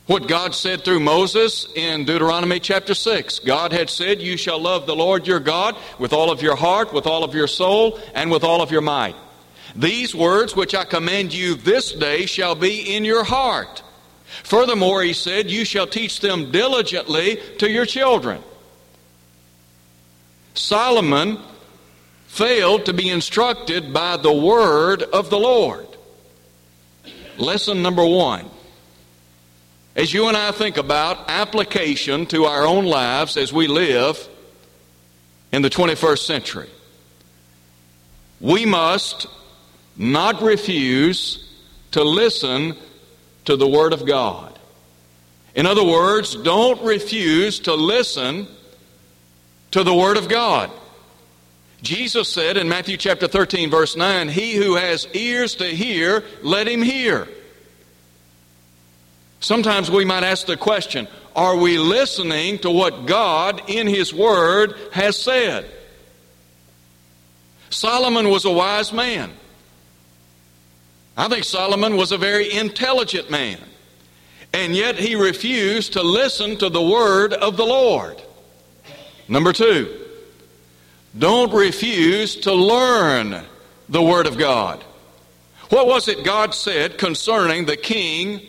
what 0.08 0.28
God 0.28 0.54
said 0.54 0.84
through 0.84 1.00
Moses 1.00 1.68
in 1.75 2.06
Deuteronomy 2.06 2.60
chapter 2.60 2.94
6. 2.94 3.40
God 3.40 3.72
had 3.72 3.90
said, 3.90 4.22
You 4.22 4.36
shall 4.36 4.60
love 4.60 4.86
the 4.86 4.96
Lord 4.96 5.25
your 5.25 5.40
God 5.40 5.78
with 6.00 6.12
all 6.12 6.32
of 6.32 6.42
your 6.42 6.56
heart, 6.56 6.92
with 6.92 7.08
all 7.08 7.24
of 7.24 7.34
your 7.34 7.48
soul, 7.48 8.00
and 8.13 8.30
with 8.30 8.44
all 8.44 8.62
of 8.62 8.72
your 8.72 8.82
might. 8.82 9.16
These 9.75 10.13
words 10.13 10.56
which 10.56 10.75
I 10.75 10.84
command 10.84 11.34
you 11.34 11.56
this 11.56 11.94
day 11.94 12.25
shall 12.25 12.56
be 12.56 12.96
in 12.96 13.06
your 13.06 13.24
heart. 13.24 13.84
Furthermore, 14.44 15.01
he 15.01 15.13
said, 15.13 15.50
You 15.50 15.63
shall 15.66 15.88
teach 15.88 16.20
them 16.20 16.51
diligently 16.51 17.38
to 17.60 17.70
your 17.70 17.86
children. 17.86 18.42
Solomon 20.54 21.40
failed 22.28 22.86
to 22.86 22.94
be 22.94 23.10
instructed 23.10 23.94
by 23.94 24.18
the 24.18 24.34
word 24.34 25.04
of 25.04 25.30
the 25.30 25.40
Lord. 25.40 25.88
Lesson 27.41 27.81
number 27.81 28.05
one. 28.05 28.48
As 29.95 30.13
you 30.13 30.27
and 30.27 30.38
I 30.38 30.51
think 30.51 30.77
about 30.77 31.27
application 31.27 32.27
to 32.27 32.45
our 32.45 32.65
own 32.65 32.86
lives 32.86 33.36
as 33.36 33.51
we 33.51 33.67
live 33.67 34.29
in 35.51 35.63
the 35.63 35.69
21st 35.69 36.19
century, 36.19 36.69
we 38.39 38.65
must 38.65 39.25
not 39.98 40.41
refuse 40.41 41.50
to 41.91 42.03
listen 42.03 42.77
to 43.45 43.55
the 43.55 43.67
Word 43.67 43.91
of 43.91 44.05
God. 44.05 44.57
In 45.55 45.65
other 45.65 45.83
words, 45.83 46.36
don't 46.36 46.81
refuse 46.83 47.60
to 47.62 47.74
listen 47.74 48.48
to 49.71 49.83
the 49.83 49.93
Word 49.93 50.17
of 50.17 50.29
God. 50.29 50.69
Jesus 51.82 52.32
said 52.32 52.58
in 52.58 52.70
Matthew 52.70 52.98
chapter 52.98 53.28
13, 53.28 53.70
verse 53.70 53.96
9, 53.96 54.30
He 54.30 54.56
who 54.56 54.76
has 54.76 55.08
ears 55.14 55.56
to 55.56 55.66
hear, 55.66 56.24
let 56.44 56.68
him 56.68 56.82
hear. 56.82 57.28
Sometimes 59.40 59.90
we 59.90 60.06
might 60.06 60.24
ask 60.24 60.46
the 60.46 60.56
question 60.56 61.08
Are 61.36 61.58
we 61.58 61.80
listening 61.80 62.60
to 62.60 62.70
what 62.70 63.08
God 63.08 63.64
in 63.68 63.88
His 63.88 64.14
Word 64.14 64.76
has 64.94 65.20
said? 65.20 65.70
Solomon 67.72 68.30
was 68.30 68.46
a 68.46 68.52
wise 68.52 68.94
man. 68.94 69.32
I 71.18 71.28
think 71.28 71.44
Solomon 71.44 71.98
was 71.98 72.12
a 72.12 72.18
very 72.18 72.52
intelligent 72.54 73.30
man. 73.32 73.60
And 74.54 74.76
yet 74.76 74.98
he 74.98 75.16
refused 75.16 75.94
to 75.94 76.04
listen 76.04 76.58
to 76.58 76.70
the 76.70 76.82
Word 76.82 77.34
of 77.34 77.58
the 77.58 77.66
Lord. 77.66 78.22
Number 79.28 79.54
two, 79.54 80.00
don't 81.18 81.53
refuse 81.53 82.36
to 82.38 82.53
learn 82.53 83.44
the 83.89 84.01
Word 84.01 84.27
of 84.27 84.38
God. 84.38 84.84
What 85.70 85.88
was 85.88 86.08
it 86.08 86.24
God 86.24 86.53
said 86.53 86.98
concerning 86.98 87.65
the 87.65 87.77
king 87.77 88.41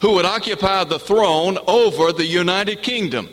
who 0.00 0.14
would 0.14 0.24
occupy 0.24 0.84
the 0.84 0.98
throne 0.98 1.58
over 1.66 2.12
the 2.12 2.26
United 2.26 2.82
Kingdom? 2.82 3.28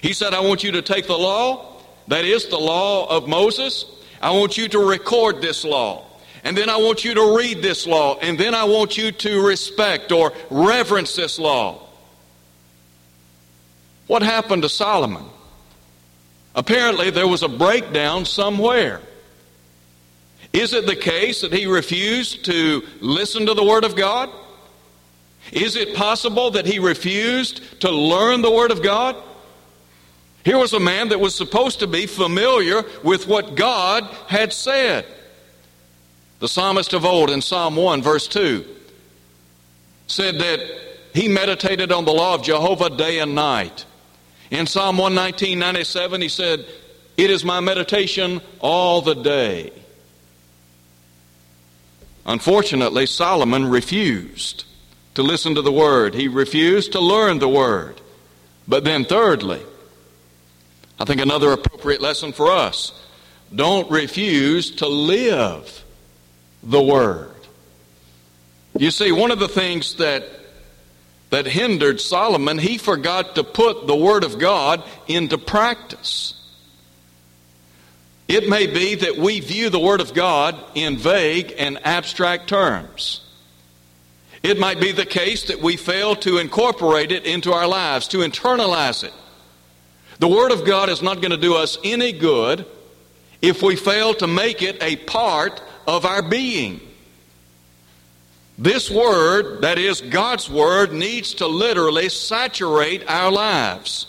He 0.00 0.12
said, 0.12 0.34
I 0.34 0.40
want 0.40 0.62
you 0.62 0.72
to 0.72 0.82
take 0.82 1.06
the 1.06 1.16
law, 1.16 1.80
that 2.08 2.24
is 2.24 2.46
the 2.46 2.58
law 2.58 3.06
of 3.08 3.28
Moses. 3.28 3.84
I 4.20 4.30
want 4.30 4.56
you 4.56 4.68
to 4.68 4.78
record 4.78 5.40
this 5.40 5.64
law. 5.64 6.04
And 6.44 6.56
then 6.56 6.70
I 6.70 6.76
want 6.76 7.04
you 7.04 7.14
to 7.14 7.36
read 7.36 7.62
this 7.62 7.86
law. 7.86 8.18
And 8.18 8.38
then 8.38 8.54
I 8.54 8.64
want 8.64 8.96
you 8.96 9.10
to 9.10 9.44
respect 9.44 10.12
or 10.12 10.32
reverence 10.48 11.16
this 11.16 11.38
law. 11.40 11.80
What 14.06 14.22
happened 14.22 14.62
to 14.62 14.68
Solomon? 14.68 15.24
Apparently, 16.56 17.10
there 17.10 17.28
was 17.28 17.42
a 17.42 17.48
breakdown 17.48 18.24
somewhere. 18.24 19.02
Is 20.54 20.72
it 20.72 20.86
the 20.86 20.96
case 20.96 21.42
that 21.42 21.52
he 21.52 21.66
refused 21.66 22.46
to 22.46 22.82
listen 23.00 23.44
to 23.44 23.54
the 23.54 23.62
Word 23.62 23.84
of 23.84 23.94
God? 23.94 24.30
Is 25.52 25.76
it 25.76 25.94
possible 25.94 26.50
that 26.52 26.64
he 26.66 26.78
refused 26.78 27.80
to 27.82 27.90
learn 27.90 28.40
the 28.40 28.50
Word 28.50 28.70
of 28.70 28.82
God? 28.82 29.16
Here 30.46 30.56
was 30.56 30.72
a 30.72 30.80
man 30.80 31.10
that 31.10 31.20
was 31.20 31.34
supposed 31.34 31.80
to 31.80 31.86
be 31.86 32.06
familiar 32.06 32.84
with 33.04 33.28
what 33.28 33.54
God 33.54 34.04
had 34.28 34.52
said. 34.52 35.04
The 36.38 36.48
psalmist 36.48 36.94
of 36.94 37.04
old 37.04 37.30
in 37.30 37.42
Psalm 37.42 37.76
1, 37.76 38.02
verse 38.02 38.26
2, 38.28 38.64
said 40.06 40.36
that 40.38 40.60
he 41.12 41.28
meditated 41.28 41.92
on 41.92 42.04
the 42.04 42.12
law 42.12 42.34
of 42.34 42.42
Jehovah 42.42 42.90
day 42.90 43.18
and 43.18 43.34
night. 43.34 43.84
In 44.50 44.66
Psalm 44.66 44.98
119, 44.98 45.58
97, 45.58 46.20
he 46.20 46.28
said, 46.28 46.64
It 47.16 47.30
is 47.30 47.44
my 47.44 47.60
meditation 47.60 48.40
all 48.60 49.02
the 49.02 49.14
day. 49.14 49.72
Unfortunately, 52.24 53.06
Solomon 53.06 53.68
refused 53.68 54.64
to 55.14 55.22
listen 55.22 55.54
to 55.54 55.62
the 55.62 55.72
word. 55.72 56.14
He 56.14 56.28
refused 56.28 56.92
to 56.92 57.00
learn 57.00 57.38
the 57.38 57.48
word. 57.48 58.00
But 58.68 58.84
then, 58.84 59.04
thirdly, 59.04 59.62
I 60.98 61.04
think 61.04 61.20
another 61.20 61.52
appropriate 61.52 62.00
lesson 62.00 62.32
for 62.32 62.50
us 62.50 62.92
don't 63.54 63.90
refuse 63.90 64.72
to 64.76 64.88
live 64.88 65.84
the 66.62 66.82
word. 66.82 67.30
You 68.76 68.90
see, 68.90 69.12
one 69.12 69.30
of 69.30 69.38
the 69.38 69.48
things 69.48 69.94
that 69.96 70.28
that 71.30 71.46
hindered 71.46 72.00
Solomon, 72.00 72.58
he 72.58 72.78
forgot 72.78 73.34
to 73.34 73.44
put 73.44 73.86
the 73.86 73.96
Word 73.96 74.24
of 74.24 74.38
God 74.38 74.82
into 75.08 75.38
practice. 75.38 76.34
It 78.28 78.48
may 78.48 78.66
be 78.66 78.96
that 78.96 79.16
we 79.16 79.40
view 79.40 79.70
the 79.70 79.78
Word 79.78 80.00
of 80.00 80.14
God 80.14 80.56
in 80.74 80.96
vague 80.96 81.54
and 81.58 81.84
abstract 81.84 82.48
terms. 82.48 83.22
It 84.42 84.58
might 84.58 84.80
be 84.80 84.92
the 84.92 85.06
case 85.06 85.44
that 85.44 85.60
we 85.60 85.76
fail 85.76 86.14
to 86.16 86.38
incorporate 86.38 87.10
it 87.10 87.24
into 87.24 87.52
our 87.52 87.66
lives, 87.66 88.08
to 88.08 88.18
internalize 88.18 89.02
it. 89.02 89.12
The 90.18 90.28
Word 90.28 90.52
of 90.52 90.64
God 90.64 90.88
is 90.88 91.02
not 91.02 91.20
going 91.20 91.32
to 91.32 91.36
do 91.36 91.54
us 91.56 91.78
any 91.82 92.12
good 92.12 92.64
if 93.42 93.62
we 93.62 93.76
fail 93.76 94.14
to 94.14 94.26
make 94.26 94.62
it 94.62 94.82
a 94.82 94.96
part 94.96 95.60
of 95.86 96.04
our 96.04 96.22
being. 96.22 96.80
This 98.58 98.90
word, 98.90 99.62
that 99.62 99.78
is 99.78 100.00
God's 100.00 100.48
word, 100.48 100.92
needs 100.92 101.34
to 101.34 101.46
literally 101.46 102.08
saturate 102.08 103.04
our 103.08 103.30
lives. 103.30 104.06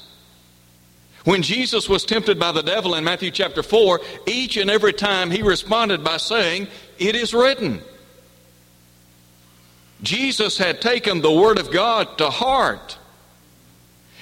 When 1.26 1.42
Jesus 1.42 1.90
was 1.90 2.06
tempted 2.06 2.40
by 2.40 2.54
the 2.54 2.64
devil 2.64 2.96
in 2.96 3.04
Matthew 3.04 3.32
chapter 3.32 3.62
4, 3.62 4.00
each 4.26 4.56
and 4.56 4.70
every 4.70 4.94
time 4.94 5.30
he 5.30 5.42
responded 5.42 6.02
by 6.02 6.18
saying, 6.18 6.68
It 6.98 7.16
is 7.16 7.34
written. 7.34 7.82
Jesus 10.02 10.58
had 10.58 10.80
taken 10.80 11.22
the 11.22 11.32
Word 11.32 11.60
of 11.60 11.72
God 11.72 12.18
to 12.20 12.30
heart. 12.30 12.98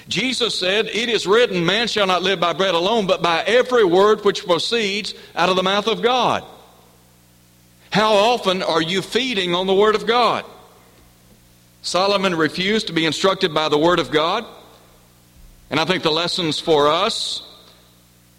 Jesus 0.08 0.58
said, 0.58 0.86
It 0.86 1.08
is 1.08 1.26
written, 1.26 1.66
man 1.66 1.88
shall 1.88 2.06
not 2.06 2.22
live 2.22 2.40
by 2.40 2.52
bread 2.52 2.74
alone, 2.74 3.06
but 3.06 3.22
by 3.22 3.42
every 3.42 3.84
word 3.84 4.24
which 4.24 4.44
proceeds 4.44 5.14
out 5.34 5.48
of 5.48 5.56
the 5.56 5.62
mouth 5.62 5.86
of 5.86 6.02
God. 6.02 6.44
How 7.96 8.12
often 8.12 8.62
are 8.62 8.82
you 8.82 9.00
feeding 9.00 9.54
on 9.54 9.66
the 9.66 9.72
Word 9.72 9.94
of 9.94 10.06
God? 10.06 10.44
Solomon 11.80 12.34
refused 12.34 12.88
to 12.88 12.92
be 12.92 13.06
instructed 13.06 13.54
by 13.54 13.70
the 13.70 13.78
Word 13.78 14.00
of 14.00 14.10
God. 14.10 14.44
And 15.70 15.80
I 15.80 15.86
think 15.86 16.02
the 16.02 16.10
lessons 16.10 16.60
for 16.60 16.88
us 16.88 17.42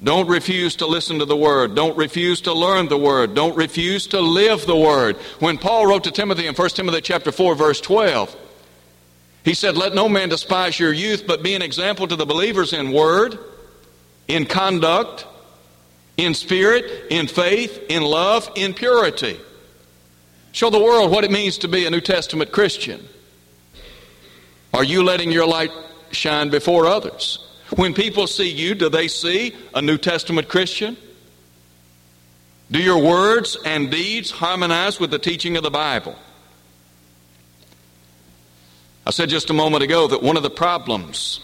don't 0.03 0.27
refuse 0.27 0.75
to 0.75 0.85
listen 0.85 1.17
to 1.17 1.25
the 1.25 1.35
Word. 1.35 1.73
Don't 1.73 1.97
refuse 1.97 2.41
to 2.41 2.53
learn 2.53 2.87
the 2.87 2.99
Word. 2.99 3.33
Don't 3.33 3.57
refuse 3.57 4.05
to 4.09 4.21
live 4.21 4.67
the 4.67 4.77
Word. 4.77 5.15
When 5.39 5.57
Paul 5.57 5.87
wrote 5.87 6.03
to 6.03 6.11
Timothy 6.11 6.45
in 6.45 6.53
1 6.53 6.69
Timothy 6.69 7.01
chapter 7.01 7.31
4, 7.31 7.55
verse 7.55 7.81
12, 7.81 8.35
He 9.43 9.55
said, 9.55 9.75
Let 9.75 9.95
no 9.95 10.07
man 10.07 10.29
despise 10.29 10.79
your 10.79 10.93
youth, 10.93 11.25
but 11.25 11.41
be 11.41 11.55
an 11.55 11.63
example 11.63 12.07
to 12.07 12.15
the 12.15 12.27
believers 12.27 12.73
in 12.73 12.91
word, 12.91 13.39
in 14.27 14.45
conduct, 14.45 15.25
in 16.15 16.35
spirit, 16.35 17.07
in 17.09 17.25
faith, 17.25 17.85
in 17.89 18.03
love, 18.03 18.51
in 18.55 18.75
purity. 18.75 19.39
Show 20.57 20.71
the 20.71 20.79
world 20.79 21.11
what 21.11 21.23
it 21.23 21.29
means 21.29 21.59
to 21.59 21.67
be 21.67 21.85
a 21.85 21.91
New 21.91 22.01
Testament 22.01 22.51
Christian. 22.51 23.07
Are 24.73 24.83
you 24.83 25.03
letting 25.03 25.31
your 25.31 25.45
light 25.45 25.69
shine 26.09 26.49
before 26.49 26.87
others? 26.87 27.37
When 27.75 27.93
people 27.93 28.25
see 28.25 28.49
you, 28.49 28.73
do 28.73 28.89
they 28.89 29.07
see 29.07 29.55
a 29.75 29.83
New 29.83 29.99
Testament 29.99 30.47
Christian? 30.47 30.97
Do 32.71 32.81
your 32.81 32.97
words 32.97 33.55
and 33.65 33.91
deeds 33.91 34.31
harmonize 34.31 34.99
with 34.99 35.11
the 35.11 35.19
teaching 35.19 35.57
of 35.57 35.63
the 35.63 35.69
Bible? 35.69 36.15
I 39.05 39.11
said 39.11 39.29
just 39.29 39.51
a 39.51 39.53
moment 39.53 39.83
ago 39.83 40.07
that 40.07 40.23
one 40.23 40.37
of 40.37 40.41
the 40.41 40.49
problems 40.49 41.39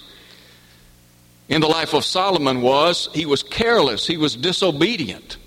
in 1.49 1.61
the 1.61 1.67
life 1.67 1.93
of 1.93 2.03
Solomon 2.03 2.63
was 2.63 3.09
he 3.13 3.27
was 3.27 3.43
careless, 3.43 4.07
he 4.07 4.17
was 4.17 4.35
disobedient. 4.35 5.37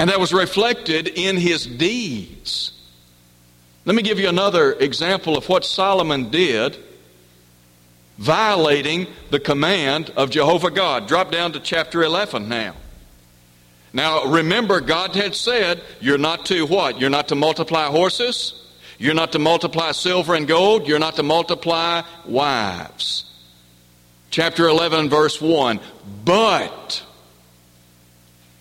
And 0.00 0.08
that 0.08 0.18
was 0.18 0.32
reflected 0.32 1.08
in 1.08 1.36
his 1.36 1.66
deeds. 1.66 2.72
Let 3.84 3.94
me 3.94 4.00
give 4.00 4.18
you 4.18 4.30
another 4.30 4.72
example 4.72 5.36
of 5.36 5.46
what 5.50 5.62
Solomon 5.62 6.30
did 6.30 6.78
violating 8.16 9.08
the 9.28 9.38
command 9.38 10.08
of 10.16 10.30
Jehovah 10.30 10.70
God. 10.70 11.06
Drop 11.06 11.30
down 11.30 11.52
to 11.52 11.60
chapter 11.60 12.02
11 12.02 12.48
now. 12.48 12.76
Now, 13.92 14.24
remember, 14.24 14.80
God 14.80 15.14
had 15.14 15.34
said, 15.34 15.82
You're 16.00 16.16
not 16.16 16.46
to 16.46 16.64
what? 16.64 16.98
You're 16.98 17.10
not 17.10 17.28
to 17.28 17.34
multiply 17.34 17.88
horses. 17.88 18.54
You're 18.96 19.12
not 19.12 19.32
to 19.32 19.38
multiply 19.38 19.92
silver 19.92 20.34
and 20.34 20.48
gold. 20.48 20.88
You're 20.88 20.98
not 20.98 21.16
to 21.16 21.22
multiply 21.22 22.04
wives. 22.24 23.26
Chapter 24.30 24.66
11, 24.66 25.10
verse 25.10 25.42
1. 25.42 25.78
But, 26.24 27.04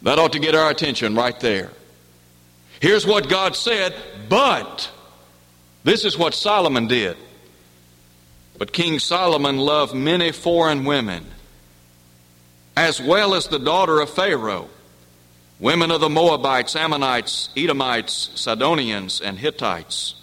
that 0.01 0.19
ought 0.19 0.33
to 0.33 0.39
get 0.39 0.55
our 0.55 0.69
attention 0.69 1.15
right 1.15 1.39
there. 1.39 1.71
Here's 2.79 3.05
what 3.05 3.29
God 3.29 3.55
said, 3.55 3.93
but, 4.29 4.89
this 5.83 6.05
is 6.05 6.17
what 6.17 6.33
Solomon 6.33 6.87
did. 6.87 7.17
But 8.57 8.73
King 8.73 8.99
Solomon 8.99 9.57
loved 9.57 9.93
many 9.93 10.31
foreign 10.31 10.85
women, 10.85 11.25
as 12.75 13.01
well 13.01 13.33
as 13.33 13.47
the 13.47 13.59
daughter 13.59 13.99
of 13.99 14.09
Pharaoh, 14.09 14.69
women 15.59 15.91
of 15.91 16.01
the 16.01 16.09
Moabites, 16.09 16.75
Ammonites, 16.75 17.49
Edomites, 17.55 18.31
Sidonians, 18.35 19.19
and 19.19 19.37
Hittites. 19.37 20.15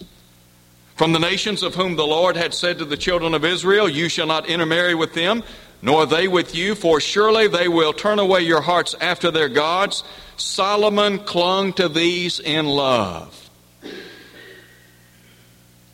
From 0.96 1.12
the 1.12 1.18
nations 1.18 1.62
of 1.62 1.74
whom 1.74 1.96
the 1.96 2.06
Lord 2.06 2.36
had 2.36 2.54
said 2.54 2.78
to 2.78 2.86
the 2.86 2.96
children 2.96 3.34
of 3.34 3.44
Israel, 3.44 3.86
You 3.86 4.08
shall 4.08 4.26
not 4.26 4.48
intermarry 4.48 4.94
with 4.94 5.12
them, 5.12 5.42
nor 5.86 6.04
they 6.04 6.26
with 6.26 6.52
you, 6.52 6.74
for 6.74 7.00
surely 7.00 7.46
they 7.46 7.68
will 7.68 7.92
turn 7.92 8.18
away 8.18 8.40
your 8.40 8.60
hearts 8.60 8.96
after 9.00 9.30
their 9.30 9.48
gods. 9.48 10.02
Solomon 10.36 11.20
clung 11.20 11.72
to 11.74 11.88
these 11.88 12.40
in 12.40 12.66
love. 12.66 13.48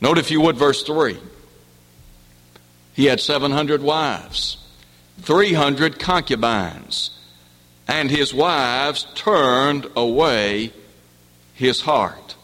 Note, 0.00 0.16
if 0.16 0.30
you 0.30 0.40
would, 0.40 0.56
verse 0.56 0.82
3. 0.82 1.18
He 2.94 3.04
had 3.04 3.20
700 3.20 3.82
wives, 3.82 4.56
300 5.20 5.98
concubines, 5.98 7.10
and 7.86 8.10
his 8.10 8.32
wives 8.32 9.06
turned 9.14 9.86
away 9.94 10.72
his 11.52 11.82
heart. 11.82 12.34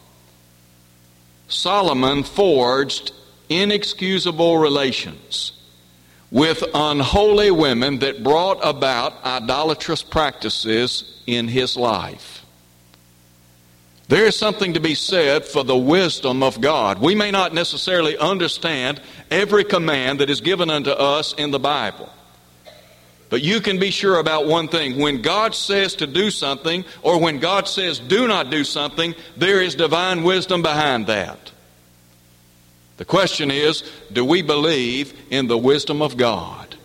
Solomon 1.47 2.21
forged 2.21 3.11
inexcusable 3.49 4.59
relations 4.59 5.58
with 6.31 6.63
unholy 6.73 7.51
women 7.51 7.99
that 7.99 8.23
brought 8.23 8.59
about 8.61 9.23
idolatrous 9.25 10.03
practices 10.03 11.21
in 11.25 11.47
his 11.47 11.75
life. 11.75 12.45
There 14.09 14.25
is 14.25 14.35
something 14.35 14.73
to 14.73 14.79
be 14.79 14.95
said 14.95 15.45
for 15.45 15.63
the 15.63 15.77
wisdom 15.77 16.41
of 16.41 16.59
God. 16.59 16.99
We 16.99 17.13
may 17.13 17.29
not 17.29 17.53
necessarily 17.53 18.17
understand 18.17 18.99
every 19.29 19.63
command 19.63 20.19
that 20.19 20.31
is 20.31 20.41
given 20.41 20.69
unto 20.71 20.89
us 20.89 21.33
in 21.33 21.51
the 21.51 21.59
Bible. 21.59 22.09
But 23.29 23.43
you 23.43 23.61
can 23.61 23.77
be 23.77 23.91
sure 23.91 24.19
about 24.19 24.47
one 24.47 24.67
thing. 24.67 24.97
When 24.97 25.21
God 25.21 25.53
says 25.53 25.93
to 25.95 26.07
do 26.07 26.31
something, 26.31 26.83
or 27.03 27.19
when 27.19 27.37
God 27.39 27.67
says 27.67 27.99
do 27.99 28.27
not 28.27 28.49
do 28.49 28.63
something, 28.63 29.13
there 29.37 29.61
is 29.61 29.75
divine 29.75 30.23
wisdom 30.23 30.63
behind 30.63 31.05
that. 31.05 31.51
The 32.99 33.05
question 33.05 33.49
is 33.49 33.89
do 34.11 34.25
we 34.25 34.41
believe 34.41 35.13
in 35.29 35.47
the 35.47 35.57
wisdom 35.57 36.01
of 36.01 36.17
God? 36.17 36.75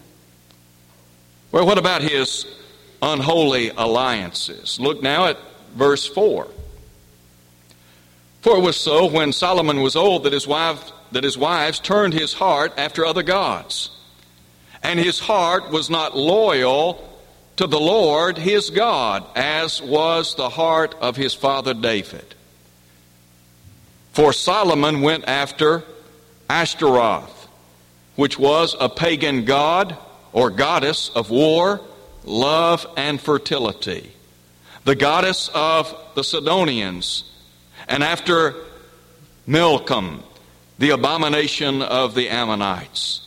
Well, 1.51 1.67
what 1.67 1.77
about 1.77 2.03
his 2.03 2.47
unholy 3.03 3.71
alliances? 3.71 4.79
Look 4.79 5.03
now 5.03 5.27
at 5.27 5.39
verse 5.75 6.07
4. 6.07 6.47
For 8.43 8.57
it 8.57 8.61
was 8.61 8.77
so 8.77 9.07
when 9.07 9.33
Solomon 9.33 9.81
was 9.81 9.97
old 9.97 10.23
that 10.23 10.33
his, 10.33 10.47
wife, 10.47 10.93
that 11.11 11.25
his 11.25 11.37
wives 11.37 11.81
turned 11.81 12.15
his 12.15 12.33
heart 12.33 12.75
after 12.79 13.05
other 13.05 13.25
gods. 13.25 13.91
And 14.85 15.01
his 15.01 15.19
heart 15.19 15.73
was 15.73 15.91
not 15.91 16.17
loyal 16.17 17.11
to 17.57 17.67
the 17.67 17.81
Lord 17.81 18.39
his 18.39 18.71
God, 18.71 19.27
as 19.35 19.83
was 19.83 20.37
the 20.37 20.51
heart 20.51 20.95
of 21.01 21.17
his 21.17 21.35
father 21.35 21.75
David. 21.75 22.37
For 24.13 24.33
Solomon 24.33 25.01
went 25.01 25.25
after 25.27 25.83
Ashtaroth, 26.49 27.49
which 28.17 28.39
was 28.39 28.77
a 28.79 28.89
pagan 28.89 29.45
god 29.45 29.97
or 30.33 30.51
goddess 30.51 31.11
of 31.15 31.31
war, 31.31 31.81
love, 32.25 32.87
and 32.97 33.21
fertility, 33.21 34.13
the 34.85 34.95
goddess 34.95 35.51
of 35.55 35.95
the 36.15 36.25
Sidonians 36.25 37.31
and 37.89 38.03
after 38.03 38.55
Milcom, 39.47 40.23
the 40.79 40.91
abomination 40.91 41.83
of 41.83 42.15
the 42.15 42.29
Ammonites. 42.29 43.21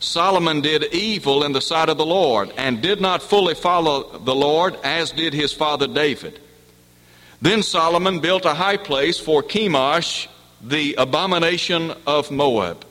Solomon 0.00 0.60
did 0.60 0.84
evil 0.94 1.44
in 1.44 1.52
the 1.52 1.60
sight 1.60 1.88
of 1.88 1.98
the 1.98 2.06
Lord 2.06 2.52
and 2.56 2.80
did 2.80 3.00
not 3.00 3.22
fully 3.22 3.54
follow 3.54 4.18
the 4.18 4.34
Lord 4.34 4.76
as 4.84 5.10
did 5.10 5.34
his 5.34 5.52
father 5.52 5.86
David. 5.86 6.38
Then 7.42 7.62
Solomon 7.62 8.20
built 8.20 8.44
a 8.44 8.54
high 8.54 8.76
place 8.76 9.18
for 9.18 9.42
Chemosh, 9.42 10.28
the 10.62 10.94
abomination 10.98 11.92
of 12.06 12.30
Moab. 12.30 12.84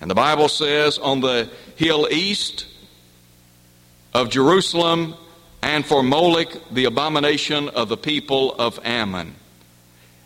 And 0.00 0.10
the 0.10 0.14
Bible 0.14 0.48
says, 0.48 0.98
on 0.98 1.20
the 1.20 1.50
hill 1.76 2.08
east 2.10 2.66
of 4.14 4.30
Jerusalem, 4.30 5.14
and 5.62 5.84
for 5.84 6.02
Moloch 6.02 6.48
the 6.70 6.84
abomination 6.84 7.68
of 7.68 7.88
the 7.88 7.96
people 7.96 8.54
of 8.54 8.78
Ammon. 8.84 9.34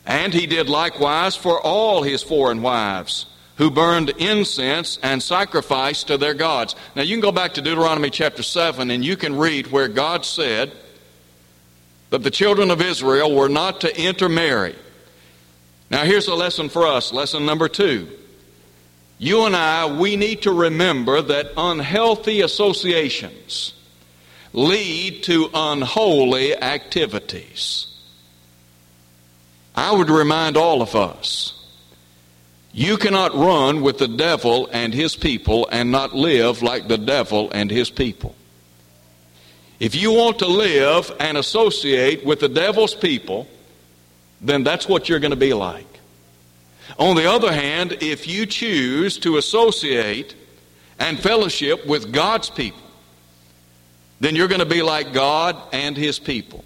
And 0.04 0.34
he 0.34 0.46
did 0.46 0.68
likewise 0.68 1.36
for 1.36 1.60
all 1.60 2.02
his 2.02 2.22
foreign 2.22 2.62
wives 2.62 3.26
who 3.56 3.70
burned 3.70 4.10
incense 4.10 4.98
and 5.02 5.22
sacrificed 5.22 6.08
to 6.08 6.18
their 6.18 6.34
gods. 6.34 6.74
Now 6.96 7.02
you 7.02 7.14
can 7.14 7.20
go 7.20 7.32
back 7.32 7.54
to 7.54 7.62
Deuteronomy 7.62 8.10
chapter 8.10 8.42
7 8.42 8.90
and 8.90 9.04
you 9.04 9.16
can 9.16 9.36
read 9.36 9.68
where 9.68 9.88
God 9.88 10.24
said 10.24 10.72
that 12.10 12.22
the 12.22 12.30
children 12.30 12.70
of 12.70 12.82
Israel 12.82 13.34
were 13.34 13.48
not 13.48 13.82
to 13.82 14.00
intermarry. 14.00 14.74
Now 15.92 16.04
here's 16.04 16.26
a 16.26 16.34
lesson 16.34 16.70
for 16.70 16.86
us, 16.86 17.12
lesson 17.12 17.44
number 17.44 17.68
two. 17.68 18.08
You 19.18 19.44
and 19.44 19.54
I, 19.54 19.84
we 19.86 20.16
need 20.16 20.42
to 20.42 20.50
remember 20.50 21.20
that 21.20 21.52
unhealthy 21.54 22.40
associations 22.40 23.74
lead 24.54 25.22
to 25.24 25.50
unholy 25.52 26.56
activities. 26.56 27.88
I 29.76 29.92
would 29.92 30.08
remind 30.08 30.56
all 30.56 30.80
of 30.80 30.96
us 30.96 31.58
you 32.72 32.96
cannot 32.96 33.34
run 33.34 33.82
with 33.82 33.98
the 33.98 34.08
devil 34.08 34.70
and 34.72 34.94
his 34.94 35.14
people 35.14 35.68
and 35.70 35.92
not 35.92 36.14
live 36.14 36.62
like 36.62 36.88
the 36.88 36.96
devil 36.96 37.50
and 37.50 37.70
his 37.70 37.90
people. 37.90 38.34
If 39.78 39.94
you 39.94 40.12
want 40.12 40.38
to 40.38 40.46
live 40.46 41.14
and 41.20 41.36
associate 41.36 42.24
with 42.24 42.40
the 42.40 42.48
devil's 42.48 42.94
people, 42.94 43.46
then 44.42 44.64
that's 44.64 44.88
what 44.88 45.08
you're 45.08 45.20
going 45.20 45.30
to 45.30 45.36
be 45.36 45.54
like. 45.54 45.86
On 46.98 47.16
the 47.16 47.30
other 47.30 47.52
hand, 47.52 47.98
if 48.00 48.26
you 48.26 48.44
choose 48.44 49.18
to 49.20 49.36
associate 49.36 50.34
and 50.98 51.18
fellowship 51.18 51.86
with 51.86 52.12
God's 52.12 52.50
people, 52.50 52.82
then 54.20 54.36
you're 54.36 54.48
going 54.48 54.60
to 54.60 54.66
be 54.66 54.82
like 54.82 55.12
God 55.12 55.56
and 55.72 55.96
His 55.96 56.18
people. 56.18 56.64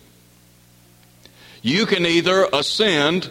You 1.63 1.87
can 1.87 2.07
either 2.07 2.49
ascend 2.53 3.31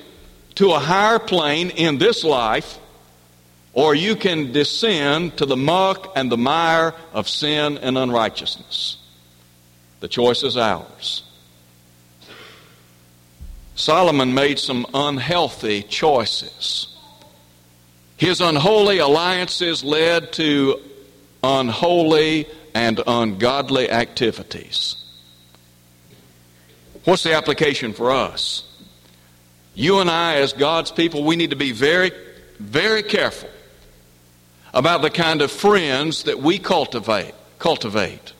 to 0.56 0.72
a 0.72 0.80
higher 0.80 1.20
plane 1.20 1.70
in 1.70 1.98
this 1.98 2.24
life, 2.24 2.80
or 3.74 3.94
you 3.94 4.16
can 4.16 4.52
descend 4.52 5.38
to 5.38 5.46
the 5.46 5.58
muck 5.58 6.14
and 6.16 6.32
the 6.32 6.38
mire 6.38 6.94
of 7.14 7.28
sin 7.28 7.78
and 7.78 7.98
unrighteousness. 7.98 8.98
The 10.00 10.08
choice 10.08 10.44
is 10.44 10.56
ours. 10.56 11.24
Solomon 13.76 14.34
made 14.34 14.58
some 14.58 14.86
unhealthy 14.94 15.84
choices. 15.84 16.88
His 18.18 18.40
unholy 18.40 19.00
alliances 19.00 19.84
led 19.84 20.32
to 20.34 20.82
unholy 21.44 22.48
and 22.74 23.02
ungodly 23.06 23.90
activities. 23.92 24.96
What's 27.04 27.24
the 27.24 27.34
application 27.34 27.94
for 27.94 28.12
us? 28.12 28.64
You 29.76 30.00
and 30.00 30.10
I, 30.10 30.36
as 30.36 30.54
God's 30.54 30.92
people, 30.92 31.26
we 31.26 31.36
need 31.36 31.50
to 31.50 31.58
be 31.58 31.74
very, 31.74 32.12
very 32.60 33.04
careful 33.04 33.50
about 34.74 35.02
the 35.02 35.10
kind 35.10 35.42
of 35.42 35.52
friends 35.52 36.24
that 36.24 36.40
we 36.40 36.60
cultivate. 36.60 37.34
Cultivate. 37.60 38.34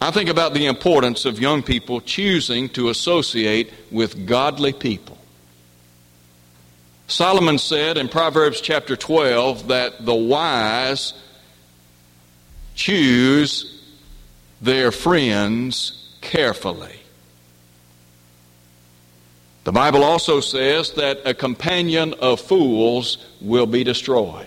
I 0.00 0.10
think 0.10 0.28
about 0.28 0.52
the 0.52 0.66
importance 0.66 1.24
of 1.24 1.40
young 1.40 1.62
people 1.62 2.00
choosing 2.00 2.68
to 2.70 2.90
associate 2.90 3.72
with 3.90 4.26
godly 4.26 4.72
people. 4.72 5.16
Solomon 7.08 7.58
said 7.58 7.96
in 7.96 8.08
Proverbs 8.08 8.60
chapter 8.60 8.96
12 8.96 9.68
that 9.68 10.04
the 10.04 10.14
wise 10.14 11.14
choose 12.74 13.82
their 14.60 14.90
friends 14.90 16.14
carefully. 16.20 17.00
The 19.64 19.72
Bible 19.72 20.04
also 20.04 20.40
says 20.40 20.92
that 20.92 21.20
a 21.24 21.34
companion 21.34 22.14
of 22.14 22.40
fools 22.40 23.18
will 23.40 23.66
be 23.66 23.82
destroyed. 23.82 24.46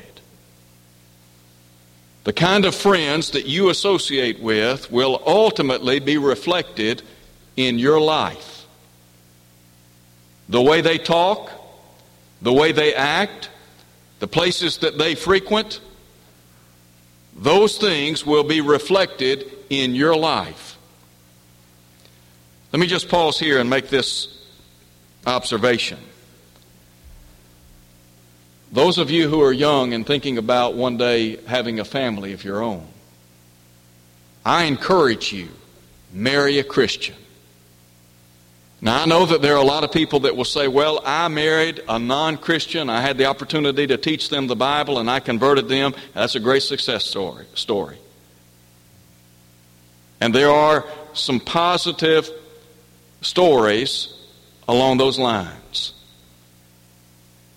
The 2.23 2.33
kind 2.33 2.65
of 2.65 2.75
friends 2.75 3.31
that 3.31 3.45
you 3.45 3.69
associate 3.69 4.39
with 4.39 4.91
will 4.91 5.21
ultimately 5.25 5.99
be 5.99 6.17
reflected 6.17 7.01
in 7.55 7.79
your 7.79 7.99
life. 7.99 8.65
The 10.49 10.61
way 10.61 10.81
they 10.81 10.97
talk, 10.97 11.49
the 12.41 12.53
way 12.53 12.71
they 12.71 12.93
act, 12.93 13.49
the 14.19 14.27
places 14.27 14.79
that 14.79 14.97
they 14.97 15.15
frequent, 15.15 15.79
those 17.35 17.77
things 17.77 18.25
will 18.25 18.43
be 18.43 18.59
reflected 18.59 19.49
in 19.69 19.95
your 19.95 20.15
life. 20.15 20.77
Let 22.73 22.79
me 22.79 22.87
just 22.87 23.09
pause 23.09 23.39
here 23.39 23.59
and 23.59 23.69
make 23.69 23.89
this 23.89 24.43
observation. 25.25 25.99
Those 28.71 28.97
of 28.97 29.09
you 29.09 29.29
who 29.29 29.41
are 29.41 29.51
young 29.51 29.93
and 29.93 30.05
thinking 30.05 30.37
about 30.37 30.75
one 30.75 30.97
day 30.97 31.37
having 31.47 31.79
a 31.79 31.85
family 31.85 32.33
of 32.33 32.43
your 32.43 32.61
own, 32.61 32.87
I 34.45 34.65
encourage 34.65 35.33
you, 35.33 35.49
marry 36.13 36.59
a 36.59 36.63
Christian. 36.63 37.15
Now, 38.81 39.01
I 39.01 39.05
know 39.05 39.25
that 39.25 39.41
there 39.41 39.55
are 39.55 39.61
a 39.61 39.65
lot 39.65 39.83
of 39.83 39.91
people 39.91 40.21
that 40.21 40.37
will 40.37 40.45
say, 40.45 40.67
Well, 40.67 41.01
I 41.03 41.27
married 41.27 41.81
a 41.89 41.99
non 41.99 42.37
Christian. 42.37 42.89
I 42.89 43.01
had 43.01 43.17
the 43.17 43.25
opportunity 43.25 43.87
to 43.87 43.97
teach 43.97 44.29
them 44.29 44.47
the 44.47 44.55
Bible 44.55 44.99
and 44.99 45.09
I 45.09 45.19
converted 45.19 45.67
them. 45.67 45.93
That's 46.13 46.35
a 46.35 46.39
great 46.39 46.63
success 46.63 47.03
story. 47.03 47.45
story. 47.55 47.97
And 50.21 50.33
there 50.33 50.51
are 50.51 50.85
some 51.13 51.39
positive 51.39 52.29
stories 53.21 54.13
along 54.67 54.97
those 54.97 55.19
lines. 55.19 55.93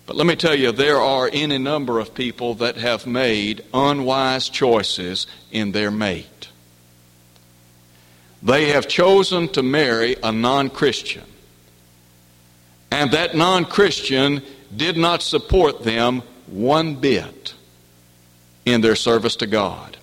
But 0.05 0.17
let 0.17 0.27
me 0.27 0.35
tell 0.35 0.55
you, 0.55 0.71
there 0.71 0.99
are 0.99 1.29
any 1.31 1.57
number 1.57 1.99
of 1.99 2.13
people 2.13 2.55
that 2.55 2.75
have 2.77 3.07
made 3.07 3.63
unwise 3.73 4.49
choices 4.49 5.27
in 5.51 5.71
their 5.71 5.91
mate. 5.91 6.49
They 8.41 8.69
have 8.71 8.89
chosen 8.89 9.47
to 9.49 9.63
marry 9.63 10.17
a 10.21 10.31
non 10.31 10.69
Christian. 10.69 11.23
And 12.91 13.11
that 13.11 13.35
non 13.35 13.63
Christian 13.65 14.41
did 14.75 14.97
not 14.97 15.21
support 15.21 15.83
them 15.83 16.21
one 16.47 16.95
bit 16.95 17.53
in 18.65 18.81
their 18.81 18.95
service 18.95 19.37
to 19.37 19.47
God. 19.47 19.97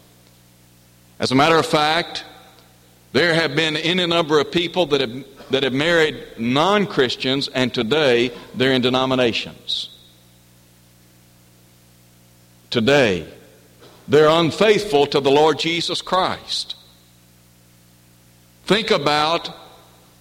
As 1.18 1.30
a 1.30 1.34
matter 1.34 1.56
of 1.56 1.66
fact, 1.66 2.24
there 3.12 3.34
have 3.34 3.54
been 3.54 3.76
any 3.76 4.06
number 4.06 4.40
of 4.40 4.50
people 4.50 4.86
that 4.86 5.02
have 5.02 5.24
that 5.50 5.62
have 5.62 5.72
married 5.72 6.24
non 6.38 6.86
Christians, 6.86 7.48
and 7.48 7.72
today 7.72 8.32
they're 8.54 8.72
in 8.72 8.82
denominations. 8.82 9.88
Today, 12.70 13.26
they're 14.06 14.28
unfaithful 14.28 15.06
to 15.06 15.20
the 15.20 15.30
Lord 15.30 15.58
Jesus 15.58 16.02
Christ. 16.02 16.76
Think 18.64 18.90
about 18.92 19.50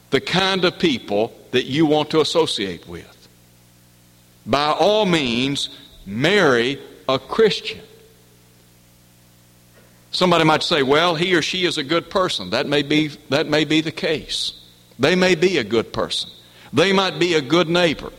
the 0.09 0.19
kind 0.19 0.65
of 0.65 0.79
people 0.79 1.33
that 1.51 1.65
you 1.65 1.85
want 1.85 2.09
to 2.11 2.21
associate 2.21 2.87
with. 2.87 3.27
By 4.45 4.71
all 4.71 5.05
means, 5.05 5.69
marry 6.05 6.79
a 7.07 7.19
Christian. 7.19 7.81
Somebody 10.11 10.43
might 10.43 10.63
say, 10.63 10.81
well, 10.81 11.13
he 11.13 11.35
or 11.35 11.43
she 11.43 11.65
is 11.65 11.77
a 11.77 11.83
good 11.83 12.09
person. 12.09 12.49
That 12.49 12.65
may 12.67 12.81
be, 12.81 13.09
that 13.29 13.47
may 13.47 13.63
be 13.63 13.81
the 13.81 13.91
case. 13.91 14.53
They 14.99 15.15
may 15.15 15.35
be 15.35 15.57
a 15.57 15.63
good 15.63 15.93
person, 15.93 16.29
they 16.71 16.93
might 16.93 17.17
be 17.17 17.33
a 17.33 17.41
good 17.41 17.69
neighbor. 17.69 18.11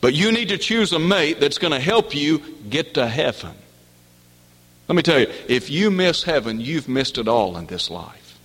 But 0.00 0.12
you 0.12 0.32
need 0.32 0.48
to 0.50 0.58
choose 0.58 0.92
a 0.92 0.98
mate 0.98 1.40
that's 1.40 1.56
going 1.56 1.72
to 1.72 1.80
help 1.80 2.14
you 2.14 2.42
get 2.68 2.92
to 2.94 3.06
heaven. 3.08 3.54
Let 4.86 4.96
me 4.96 5.02
tell 5.02 5.18
you, 5.18 5.28
if 5.48 5.70
you 5.70 5.90
miss 5.90 6.24
heaven, 6.24 6.60
you've 6.60 6.88
missed 6.88 7.16
it 7.16 7.26
all 7.26 7.56
in 7.56 7.64
this 7.66 7.88
life. 7.88 8.38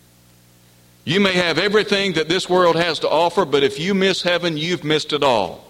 You 1.03 1.19
may 1.19 1.33
have 1.33 1.57
everything 1.57 2.13
that 2.13 2.29
this 2.29 2.49
world 2.49 2.77
has 2.77 2.99
to 2.99 3.09
offer, 3.09 3.43
but 3.43 3.63
if 3.63 3.77
you 3.77 3.93
miss 3.93 4.21
heaven, 4.21 4.55
you've 4.55 4.85
missed 4.85 5.11
it 5.11 5.21
all. 5.21 5.65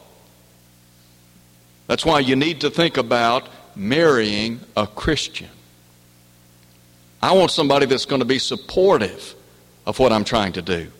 That's 1.87 2.05
why 2.05 2.19
you 2.19 2.35
need 2.35 2.61
to 2.61 2.69
think 2.69 2.97
about 2.97 3.47
marrying 3.75 4.59
a 4.77 4.85
Christian. 4.85 5.49
I 7.19 7.33
want 7.33 7.49
somebody 7.49 7.87
that's 7.87 8.05
going 8.05 8.19
to 8.19 8.25
be 8.25 8.37
supportive 8.37 9.33
of 9.87 9.97
what 9.97 10.11
I'm 10.11 10.23
trying 10.23 10.53
to 10.53 10.61
do. 10.61 10.91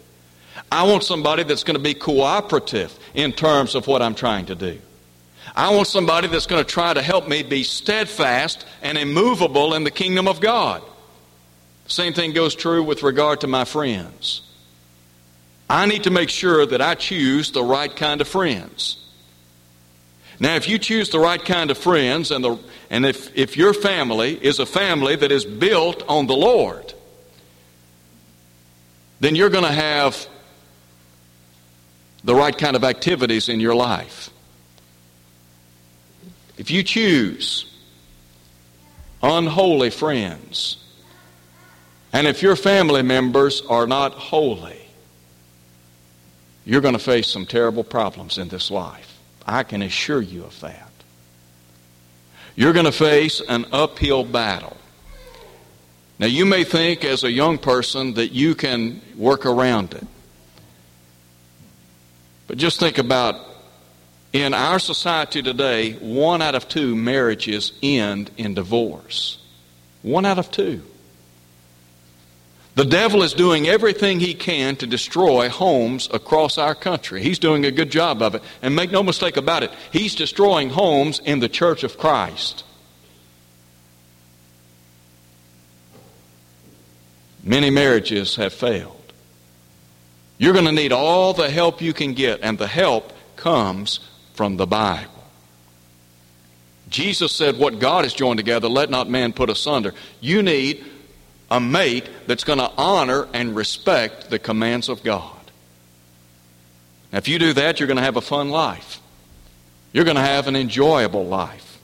I 0.72 0.84
want 0.84 1.04
somebody 1.04 1.44
that's 1.44 1.64
going 1.64 1.78
to 1.78 1.84
be 1.84 1.94
cooperative 1.94 2.98
in 3.14 3.34
terms 3.34 3.76
of 3.76 3.88
what 3.88 4.02
I'm 4.02 4.16
trying 4.16 4.46
to 4.48 4.56
do. 4.56 4.80
I 5.56 5.74
want 5.74 5.88
somebody 5.88 6.28
that's 6.28 6.46
going 6.46 6.64
to 6.64 6.70
try 6.70 6.94
to 6.94 7.02
help 7.02 7.28
me 7.28 7.44
be 7.44 7.64
steadfast 7.64 8.66
and 8.82 8.98
immovable 8.98 9.74
in 9.74 9.84
the 9.84 9.92
kingdom 9.92 10.28
of 10.28 10.40
God. 10.40 10.84
Same 11.88 12.14
thing 12.14 12.34
goes 12.34 12.54
true 12.54 12.84
with 12.84 13.02
regard 13.02 13.42
to 13.42 13.48
my 13.48 13.66
friends. 13.66 14.42
I 15.68 15.88
need 15.88 16.04
to 16.04 16.12
make 16.12 16.30
sure 16.30 16.66
that 16.66 16.82
I 16.82 16.96
choose 16.96 17.52
the 17.52 17.64
right 17.64 17.94
kind 17.96 18.22
of 18.22 18.28
friends. 18.28 18.98
Now, 20.40 20.56
if 20.56 20.70
you 20.70 20.78
choose 20.78 21.10
the 21.10 21.20
right 21.20 21.44
kind 21.44 21.70
of 21.70 21.78
friends, 21.78 22.32
and, 22.32 22.44
the, 22.44 22.58
and 22.90 23.06
if, 23.06 23.36
if 23.36 23.58
your 23.58 23.74
family 23.74 24.34
is 24.42 24.60
a 24.60 24.66
family 24.66 25.16
that 25.16 25.32
is 25.32 25.46
built 25.46 26.04
on 26.08 26.28
the 26.28 26.36
Lord, 26.36 26.94
then 29.20 29.36
you're 29.36 29.50
going 29.50 29.66
to 29.66 29.72
have 29.72 30.28
the 32.24 32.36
right 32.36 32.58
kind 32.58 32.76
of 32.76 32.84
activities 32.84 33.50
in 33.50 33.60
your 33.60 33.76
life. 33.76 34.30
If 36.58 36.72
you 36.72 36.84
choose 36.84 37.66
unholy 39.24 39.90
friends, 39.90 40.78
and 42.12 42.28
if 42.28 42.42
your 42.42 42.56
family 42.56 43.02
members 43.02 43.62
are 43.70 43.88
not 43.88 44.14
holy, 44.14 44.80
you're 46.66 46.82
going 46.82 46.94
to 46.94 47.00
face 47.00 47.28
some 47.28 47.46
terrible 47.46 47.84
problems 47.84 48.38
in 48.38 48.50
this 48.50 48.70
life. 48.70 49.18
I 49.46 49.64
can 49.64 49.82
assure 49.82 50.22
you 50.22 50.44
of 50.44 50.60
that. 50.60 50.92
You're 52.56 52.74
going 52.74 52.86
to 52.86 52.92
face 52.92 53.42
an 53.48 53.66
uphill 53.72 54.24
battle. 54.26 54.78
Now, 56.20 56.28
you 56.28 56.46
may 56.46 56.66
think 56.66 57.06
as 57.06 57.24
a 57.24 57.32
young 57.32 57.58
person 57.58 58.16
that 58.16 58.34
you 58.34 58.54
can 58.54 59.02
work 59.16 59.46
around 59.46 59.94
it. 59.94 60.06
But 62.50 62.58
just 62.58 62.80
think 62.80 62.98
about 62.98 63.46
in 64.34 64.56
our 64.56 64.80
society 64.80 65.44
today, 65.44 65.94
one 65.94 66.42
out 66.42 66.56
of 66.56 66.68
two 66.68 66.96
marriages 66.96 67.74
end 67.84 68.32
in 68.38 68.56
divorce. 68.56 69.38
One 70.02 70.26
out 70.26 70.40
of 70.40 70.50
two. 70.50 70.82
The 72.74 72.86
devil 72.86 73.22
is 73.22 73.34
doing 73.36 73.68
everything 73.68 74.20
he 74.20 74.34
can 74.34 74.76
to 74.78 74.88
destroy 74.88 75.48
homes 75.48 76.10
across 76.12 76.58
our 76.58 76.74
country. 76.74 77.22
He's 77.22 77.38
doing 77.38 77.66
a 77.66 77.72
good 77.72 77.92
job 77.92 78.24
of 78.24 78.34
it. 78.34 78.42
And 78.64 78.76
make 78.76 78.90
no 78.90 79.04
mistake 79.04 79.38
about 79.38 79.62
it, 79.62 79.72
he's 79.92 80.16
destroying 80.16 80.72
homes 80.72 81.20
in 81.20 81.42
the 81.42 81.50
church 81.50 81.84
of 81.84 82.00
Christ. 82.00 82.64
Many 87.44 87.70
marriages 87.70 88.38
have 88.38 88.54
failed. 88.54 88.99
You're 90.39 90.54
going 90.54 90.65
to 90.65 90.71
need 90.71 90.93
all 90.93 91.34
the 91.34 91.49
help 91.49 91.82
you 91.82 91.93
can 91.93 92.13
get, 92.13 92.39
and 92.41 92.58
the 92.58 92.65
help 92.65 93.13
comes 93.36 93.99
from 94.34 94.58
the 94.58 94.65
Bible. 94.65 95.12
Jesus 96.89 97.34
said, 97.34 97.58
What 97.60 97.80
God 97.80 98.06
has 98.06 98.13
joined 98.13 98.38
together, 98.38 98.69
let 98.69 98.89
not 98.89 99.10
man 99.10 99.34
put 99.34 99.49
asunder. 99.49 99.93
You 100.21 100.41
need 100.41 100.84
a 101.52 101.60
mate 101.60 102.10
that's 102.25 102.45
going 102.45 102.60
to 102.60 102.71
honor 102.78 103.28
and 103.34 103.54
respect 103.54 104.30
the 104.30 104.39
commands 104.39 104.88
of 104.88 105.04
God. 105.04 105.36
Now, 107.12 107.17
if 107.17 107.28
you 107.28 107.38
do 107.38 107.54
that, 107.54 107.80
you're 107.80 107.88
going 107.88 107.97
to 107.97 108.04
have 108.04 108.17
a 108.17 108.21
fun 108.21 108.49
life. 108.49 109.02
You're 109.91 110.06
going 110.06 110.15
to 110.15 110.21
have 110.21 110.47
an 110.47 110.56
enjoyable 110.56 111.25
life. 111.25 111.80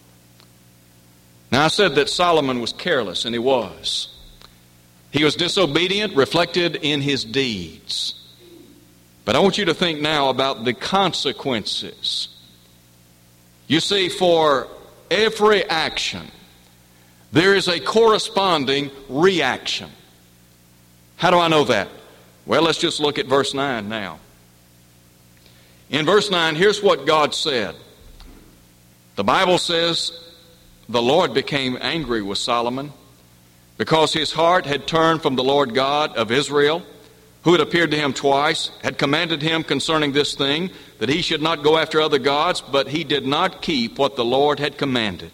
Now, 1.52 1.66
I 1.66 1.68
said 1.68 1.96
that 1.96 2.10
Solomon 2.10 2.62
was 2.62 2.72
careless, 2.72 3.26
and 3.26 3.36
he 3.36 3.40
was. 3.40 4.16
He 5.12 5.26
was 5.26 5.36
disobedient, 5.36 6.16
reflected 6.16 6.78
in 6.78 7.02
his 7.02 7.26
deeds. 7.26 8.25
But 9.26 9.36
I 9.36 9.40
want 9.40 9.58
you 9.58 9.66
to 9.66 9.74
think 9.74 10.00
now 10.00 10.30
about 10.30 10.64
the 10.64 10.74
consequences. 10.74 12.30
You 13.68 13.80
see, 13.80 14.08
for 14.08 14.68
every 15.10 15.64
action, 15.66 16.32
there 17.32 17.56
is 17.56 17.68
a 17.68 17.80
corresponding 17.80 18.92
reaction. 19.10 19.90
How 21.18 21.32
do 21.32 21.40
I 21.40 21.48
know 21.48 21.64
that? 21.66 21.90
Well, 22.46 22.62
let's 22.62 22.78
just 22.78 23.00
look 23.00 23.18
at 23.18 23.26
verse 23.26 23.54
9 23.54 23.90
now. 23.90 24.20
In 25.90 26.06
verse 26.06 26.30
9, 26.30 26.56
here's 26.56 26.82
what 26.82 27.06
God 27.06 27.34
said. 27.34 27.76
The 29.16 29.24
Bible 29.24 29.58
says, 29.58 30.12
The 30.88 31.02
Lord 31.02 31.34
became 31.34 31.78
angry 31.82 32.22
with 32.22 32.38
Solomon 32.38 32.92
because 33.78 34.14
his 34.14 34.32
heart 34.32 34.66
had 34.66 34.88
turned 34.88 35.22
from 35.22 35.36
the 35.36 35.44
Lord 35.44 35.74
God 35.74 36.16
of 36.16 36.32
Israel, 36.32 36.84
who 37.46 37.52
had 37.52 37.62
appeared 37.62 37.92
to 37.92 37.98
him 37.98 38.12
twice, 38.12 38.72
had 38.84 38.98
commanded 38.98 39.42
him 39.42 39.64
concerning 39.64 40.12
this 40.12 40.34
thing, 40.34 40.72
that 40.98 41.10
he 41.10 41.22
should 41.22 41.44
not 41.44 41.64
go 41.64 41.78
after 41.78 42.02
other 42.02 42.18
gods, 42.18 42.60
but 42.60 42.88
he 42.88 43.04
did 43.04 43.26
not 43.26 43.62
keep 43.62 44.00
what 44.00 44.16
the 44.16 44.26
Lord 44.26 44.60
had 44.60 44.80
commanded. 44.80 45.32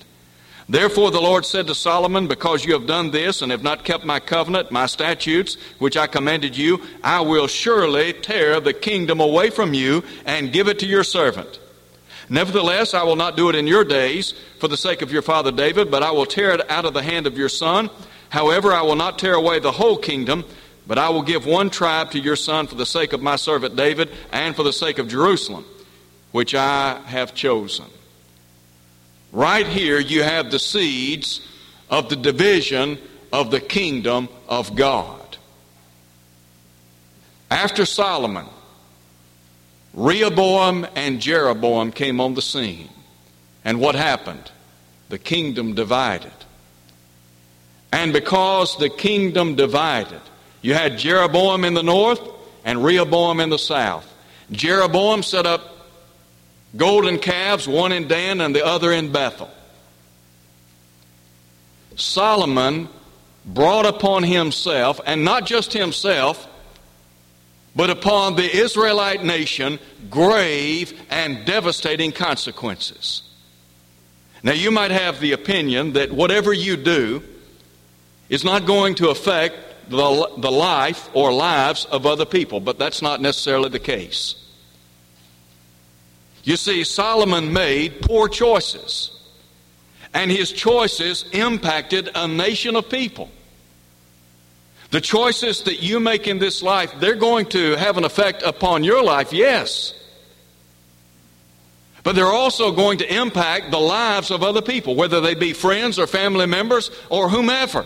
Therefore 0.67 1.09
the 1.09 1.21
Lord 1.21 1.45
said 1.45 1.67
to 1.67 1.75
Solomon, 1.75 2.27
Because 2.27 2.65
you 2.65 2.73
have 2.73 2.85
done 2.85 3.11
this 3.11 3.41
and 3.41 3.49
have 3.49 3.63
not 3.63 3.85
kept 3.85 4.03
my 4.03 4.19
covenant, 4.19 4.71
my 4.71 4.87
statutes, 4.87 5.55
which 5.79 5.95
I 5.95 6.05
commanded 6.05 6.57
you, 6.57 6.81
I 7.01 7.21
will 7.21 7.47
surely 7.47 8.11
tear 8.11 8.59
the 8.59 8.73
kingdom 8.73 9.21
away 9.21 9.49
from 9.49 9.73
you 9.73 10.03
and 10.25 10.51
give 10.51 10.67
it 10.67 10.79
to 10.79 10.85
your 10.85 11.05
servant. 11.05 11.59
Nevertheless, 12.29 12.93
I 12.93 13.03
will 13.03 13.15
not 13.15 13.37
do 13.37 13.47
it 13.47 13.55
in 13.55 13.67
your 13.67 13.85
days 13.85 14.33
for 14.59 14.67
the 14.67 14.77
sake 14.77 15.01
of 15.01 15.13
your 15.13 15.21
father 15.21 15.51
David, 15.51 15.89
but 15.89 16.03
I 16.03 16.11
will 16.11 16.25
tear 16.25 16.51
it 16.51 16.69
out 16.69 16.85
of 16.85 16.93
the 16.93 17.03
hand 17.03 17.25
of 17.25 17.37
your 17.37 17.49
son. 17.49 17.89
However, 18.29 18.73
I 18.73 18.81
will 18.81 18.95
not 18.95 19.17
tear 19.17 19.33
away 19.33 19.59
the 19.59 19.73
whole 19.73 19.97
kingdom, 19.97 20.43
but 20.87 20.97
I 20.97 21.09
will 21.09 21.21
give 21.21 21.45
one 21.45 21.69
tribe 21.69 22.11
to 22.11 22.19
your 22.19 22.35
son 22.35 22.67
for 22.67 22.75
the 22.75 22.85
sake 22.85 23.13
of 23.13 23.21
my 23.21 23.35
servant 23.35 23.75
David 23.75 24.09
and 24.31 24.55
for 24.55 24.63
the 24.63 24.73
sake 24.73 24.99
of 24.99 25.07
Jerusalem, 25.07 25.65
which 26.31 26.55
I 26.55 26.99
have 27.05 27.33
chosen. 27.33 27.85
Right 29.31 29.65
here, 29.65 29.99
you 29.99 30.23
have 30.23 30.51
the 30.51 30.59
seeds 30.59 31.47
of 31.89 32.09
the 32.09 32.15
division 32.15 32.97
of 33.31 33.51
the 33.51 33.61
kingdom 33.61 34.27
of 34.47 34.75
God. 34.75 35.37
After 37.49 37.85
Solomon, 37.85 38.45
Rehoboam 39.93 40.87
and 40.95 41.19
Jeroboam 41.21 41.91
came 41.91 42.21
on 42.21 42.33
the 42.33 42.41
scene. 42.41 42.89
And 43.63 43.79
what 43.79 43.95
happened? 43.95 44.51
The 45.09 45.19
kingdom 45.19 45.75
divided. 45.75 46.31
And 47.91 48.13
because 48.13 48.77
the 48.77 48.89
kingdom 48.89 49.55
divided, 49.55 50.21
you 50.61 50.73
had 50.73 50.97
Jeroboam 50.97 51.65
in 51.65 51.73
the 51.73 51.83
north 51.83 52.21
and 52.63 52.83
Rehoboam 52.83 53.39
in 53.39 53.49
the 53.49 53.59
south. 53.59 54.07
Jeroboam 54.51 55.23
set 55.23 55.45
up 55.45 55.61
golden 56.75 57.17
calves, 57.17 57.67
one 57.67 57.91
in 57.91 58.07
Dan 58.07 58.41
and 58.41 58.55
the 58.55 58.65
other 58.65 58.91
in 58.91 59.11
Bethel. 59.11 59.49
Solomon 61.95 62.87
brought 63.45 63.85
upon 63.85 64.23
himself, 64.23 64.99
and 65.05 65.25
not 65.25 65.45
just 65.45 65.73
himself, 65.73 66.47
but 67.75 67.89
upon 67.89 68.35
the 68.35 68.55
Israelite 68.55 69.23
nation, 69.23 69.79
grave 70.09 70.99
and 71.09 71.45
devastating 71.45 72.11
consequences. 72.11 73.23
Now, 74.43 74.53
you 74.53 74.71
might 74.71 74.91
have 74.91 75.19
the 75.19 75.33
opinion 75.33 75.93
that 75.93 76.11
whatever 76.11 76.51
you 76.51 76.75
do 76.75 77.23
is 78.29 78.43
not 78.43 78.65
going 78.65 78.95
to 78.95 79.09
affect 79.09 79.55
the, 79.89 80.31
the 80.37 80.51
life 80.51 81.09
or 81.13 81.33
lives 81.33 81.85
of 81.85 82.05
other 82.05 82.25
people, 82.25 82.59
but 82.59 82.79
that's 82.79 83.01
not 83.01 83.21
necessarily 83.21 83.69
the 83.69 83.79
case. 83.79 84.35
You 86.43 86.57
see, 86.57 86.83
Solomon 86.83 87.53
made 87.53 88.01
poor 88.01 88.27
choices, 88.27 89.11
and 90.13 90.31
his 90.31 90.51
choices 90.51 91.25
impacted 91.31 92.09
a 92.15 92.27
nation 92.27 92.75
of 92.75 92.89
people. 92.89 93.29
The 94.89 95.01
choices 95.01 95.63
that 95.63 95.81
you 95.81 95.99
make 95.99 96.27
in 96.27 96.39
this 96.39 96.61
life, 96.61 96.93
they're 96.99 97.15
going 97.15 97.45
to 97.47 97.75
have 97.75 97.97
an 97.97 98.03
effect 98.03 98.43
upon 98.43 98.83
your 98.83 99.03
life, 99.03 99.31
yes. 99.31 99.93
But 102.03 102.15
they're 102.15 102.25
also 102.25 102.71
going 102.71 102.97
to 102.97 103.15
impact 103.15 103.71
the 103.71 103.79
lives 103.79 104.31
of 104.31 104.43
other 104.43 104.61
people, 104.61 104.95
whether 104.95 105.21
they 105.21 105.35
be 105.35 105.53
friends 105.53 105.99
or 105.99 106.07
family 106.07 106.45
members 106.45 106.91
or 107.09 107.29
whomever. 107.29 107.85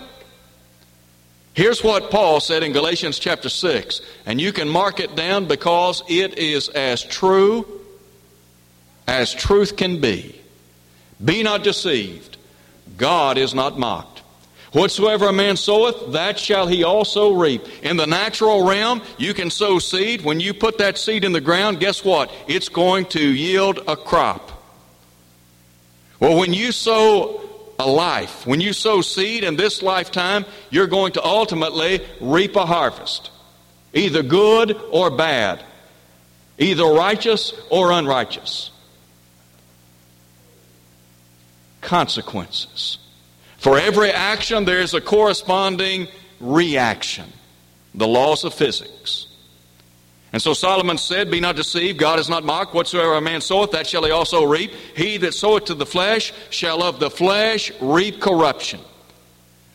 Here's 1.56 1.82
what 1.82 2.12
Paul 2.12 2.42
said 2.42 2.64
in 2.64 2.74
Galatians 2.74 3.18
chapter 3.18 3.48
6, 3.48 4.02
and 4.26 4.42
you 4.42 4.52
can 4.52 4.68
mark 4.68 5.00
it 5.00 5.16
down 5.16 5.46
because 5.46 6.04
it 6.10 6.38
is 6.38 6.68
as 6.68 7.02
true 7.02 7.66
as 9.08 9.34
truth 9.34 9.78
can 9.78 10.02
be. 10.02 10.40
Be 11.24 11.44
not 11.44 11.64
deceived. 11.64 12.36
God 12.98 13.38
is 13.38 13.54
not 13.54 13.80
mocked. 13.80 14.20
Whatsoever 14.74 15.30
a 15.30 15.34
man 15.34 15.56
soweth, 15.56 16.12
that 16.12 16.38
shall 16.38 16.68
he 16.68 16.84
also 16.84 17.32
reap. 17.32 17.66
In 17.82 17.96
the 17.96 18.06
natural 18.06 18.68
realm, 18.68 19.02
you 19.18 19.34
can 19.34 19.50
sow 19.50 19.80
seed. 19.80 20.26
When 20.26 20.42
you 20.42 20.54
put 20.54 20.80
that 20.80 20.98
seed 20.98 21.24
in 21.24 21.32
the 21.32 21.40
ground, 21.40 21.80
guess 21.80 22.04
what? 22.04 22.30
It's 22.50 22.68
going 22.68 23.06
to 23.08 23.22
yield 23.22 23.80
a 23.88 23.96
crop. 23.96 24.52
Well, 26.20 26.38
when 26.38 26.54
you 26.54 26.74
sow 26.74 27.45
a 27.78 27.88
life, 27.88 28.48
when 28.48 28.62
you 28.62 28.74
sow 28.74 29.02
seed 29.02 29.44
in 29.44 29.56
this 29.56 29.82
lifetime, 29.82 30.46
you're 30.70 30.88
going 30.88 31.14
to 31.14 31.24
ultimately 31.24 32.06
reap 32.22 32.56
a 32.56 32.66
harvest, 32.66 33.32
either 33.94 34.24
good 34.24 34.80
or 34.92 35.10
bad, 35.10 35.64
either 36.58 36.86
righteous 36.86 37.54
or 37.70 37.92
unrighteous. 37.92 38.72
consequences. 41.86 42.98
For 43.58 43.80
every 43.80 44.12
action, 44.12 44.66
there 44.66 44.82
is 44.82 44.94
a 44.94 45.02
corresponding 45.02 46.08
reaction. 46.40 47.32
The 47.94 48.08
laws 48.08 48.44
of 48.44 48.54
physics. 48.54 49.28
And 50.36 50.42
so 50.42 50.54
Solomon 50.54 50.98
said, 50.98 51.32
Be 51.32 51.40
not 51.40 51.56
deceived, 51.56 51.98
God 51.98 52.20
is 52.20 52.28
not 52.28 52.44
mocked. 52.44 52.74
Whatsoever 52.74 53.14
a 53.14 53.22
man 53.22 53.40
soweth, 53.40 53.72
that 53.72 53.88
shall 53.88 54.04
he 54.04 54.12
also 54.12 54.44
reap. 54.44 54.74
He 54.94 55.16
that 55.20 55.34
soweth 55.34 55.66
to 55.66 55.76
the 55.76 55.86
flesh 55.86 56.34
shall 56.50 56.84
of 56.84 57.00
the 57.00 57.10
flesh 57.10 57.72
reap 57.80 58.20
corruption. 58.20 58.82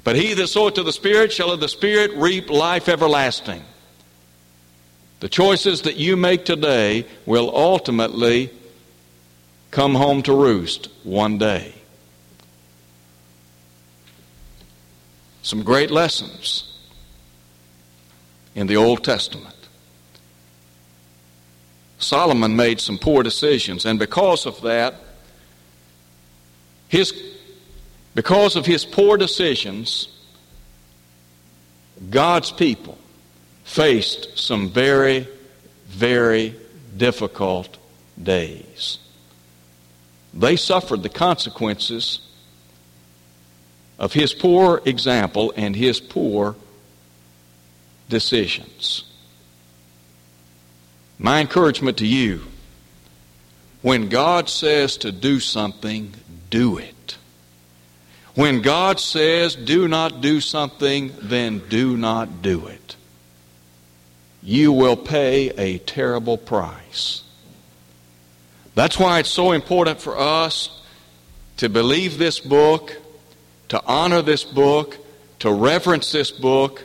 But 0.04 0.16
he 0.16 0.34
that 0.34 0.48
soweth 0.48 0.74
to 0.74 0.82
the 0.82 0.92
Spirit 0.92 1.32
shall 1.32 1.50
of 1.50 1.60
the 1.60 1.68
Spirit 1.68 2.10
reap 2.16 2.50
life 2.50 2.90
everlasting. 2.90 3.62
The 5.20 5.30
choices 5.30 5.80
that 5.82 5.96
you 5.96 6.18
make 6.18 6.44
today 6.44 7.06
will 7.24 7.50
ultimately 7.56 8.50
come 9.70 9.94
home 9.94 10.20
to 10.24 10.34
roost 10.34 10.90
one 11.04 11.38
day. 11.38 11.74
some 15.42 15.62
great 15.62 15.90
lessons 15.90 16.78
in 18.54 18.66
the 18.66 18.76
Old 18.76 19.02
Testament. 19.02 19.59
Solomon 22.00 22.56
made 22.56 22.80
some 22.80 22.98
poor 22.98 23.22
decisions, 23.22 23.84
and 23.84 23.98
because 23.98 24.46
of 24.46 24.60
that, 24.62 24.94
his, 26.88 27.12
because 28.14 28.56
of 28.56 28.66
his 28.66 28.84
poor 28.84 29.16
decisions, 29.16 30.08
God's 32.08 32.50
people 32.50 32.98
faced 33.64 34.38
some 34.38 34.70
very, 34.70 35.28
very 35.86 36.56
difficult 36.96 37.76
days. 38.20 38.98
They 40.32 40.56
suffered 40.56 41.02
the 41.02 41.08
consequences 41.08 42.20
of 43.98 44.14
his 44.14 44.32
poor 44.32 44.80
example 44.86 45.52
and 45.54 45.76
his 45.76 46.00
poor 46.00 46.56
decisions. 48.08 49.04
My 51.20 51.40
encouragement 51.40 51.98
to 51.98 52.06
you 52.06 52.42
when 53.82 54.08
God 54.08 54.48
says 54.48 54.96
to 54.98 55.12
do 55.12 55.38
something, 55.38 56.12
do 56.50 56.78
it. 56.78 57.16
When 58.34 58.62
God 58.62 58.98
says 58.98 59.54
do 59.54 59.86
not 59.86 60.20
do 60.20 60.40
something, 60.40 61.12
then 61.20 61.60
do 61.68 61.96
not 61.96 62.42
do 62.42 62.66
it. 62.66 62.96
You 64.42 64.72
will 64.72 64.96
pay 64.96 65.50
a 65.50 65.78
terrible 65.78 66.38
price. 66.38 67.22
That's 68.74 68.98
why 68.98 69.20
it's 69.20 69.30
so 69.30 69.52
important 69.52 70.00
for 70.00 70.18
us 70.18 70.82
to 71.58 71.68
believe 71.68 72.18
this 72.18 72.40
book 72.40 72.96
to 73.70 73.80
honor 73.86 74.20
this 74.20 74.42
book, 74.42 74.96
to 75.38 75.50
reverence 75.50 76.10
this 76.10 76.32
book. 76.32 76.82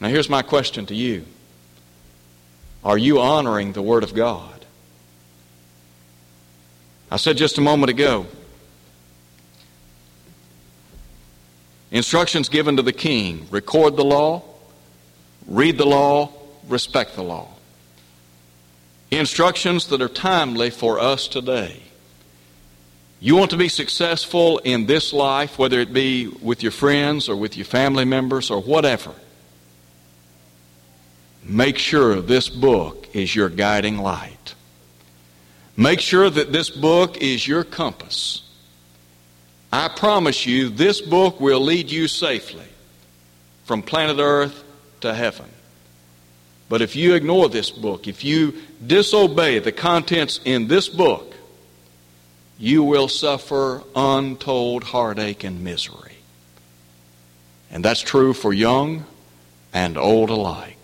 Now, 0.00 0.08
here's 0.08 0.30
my 0.30 0.42
question 0.42 0.86
to 0.86 0.94
you 0.94 1.24
Are 2.86 2.96
you 2.96 3.20
honoring 3.20 3.72
the 3.72 3.82
Word 3.82 4.04
of 4.04 4.14
God? 4.14 4.64
I 7.10 7.16
said 7.16 7.36
just 7.36 7.58
a 7.58 7.60
moment 7.60 7.90
ago 7.90 8.26
instructions 11.90 12.48
given 12.48 12.76
to 12.76 12.82
the 12.82 12.92
king 12.92 13.48
record 13.50 13.96
the 13.96 14.04
law, 14.04 14.44
read 15.48 15.78
the 15.78 15.84
law, 15.84 16.30
respect 16.68 17.16
the 17.16 17.24
law. 17.24 17.48
Instructions 19.10 19.88
that 19.88 20.00
are 20.00 20.08
timely 20.08 20.70
for 20.70 21.00
us 21.00 21.26
today. 21.26 21.82
You 23.18 23.34
want 23.34 23.50
to 23.50 23.56
be 23.56 23.68
successful 23.68 24.58
in 24.58 24.86
this 24.86 25.12
life, 25.12 25.58
whether 25.58 25.80
it 25.80 25.92
be 25.92 26.28
with 26.28 26.62
your 26.62 26.72
friends 26.72 27.28
or 27.28 27.34
with 27.34 27.56
your 27.56 27.66
family 27.66 28.04
members 28.04 28.48
or 28.48 28.62
whatever. 28.62 29.12
Make 31.48 31.78
sure 31.78 32.20
this 32.20 32.48
book 32.48 33.08
is 33.14 33.34
your 33.34 33.48
guiding 33.48 33.98
light. 33.98 34.54
Make 35.76 36.00
sure 36.00 36.28
that 36.28 36.52
this 36.52 36.70
book 36.70 37.18
is 37.18 37.46
your 37.46 37.62
compass. 37.62 38.42
I 39.72 39.88
promise 39.88 40.44
you, 40.46 40.70
this 40.70 41.00
book 41.00 41.40
will 41.40 41.60
lead 41.60 41.90
you 41.90 42.08
safely 42.08 42.66
from 43.64 43.82
planet 43.82 44.18
Earth 44.18 44.64
to 45.02 45.14
heaven. 45.14 45.46
But 46.68 46.82
if 46.82 46.96
you 46.96 47.14
ignore 47.14 47.48
this 47.48 47.70
book, 47.70 48.08
if 48.08 48.24
you 48.24 48.54
disobey 48.84 49.60
the 49.60 49.72
contents 49.72 50.40
in 50.44 50.66
this 50.66 50.88
book, 50.88 51.34
you 52.58 52.82
will 52.82 53.08
suffer 53.08 53.84
untold 53.94 54.82
heartache 54.82 55.44
and 55.44 55.62
misery. 55.62 56.16
And 57.70 57.84
that's 57.84 58.00
true 58.00 58.32
for 58.32 58.52
young 58.52 59.04
and 59.72 59.96
old 59.96 60.30
alike. 60.30 60.75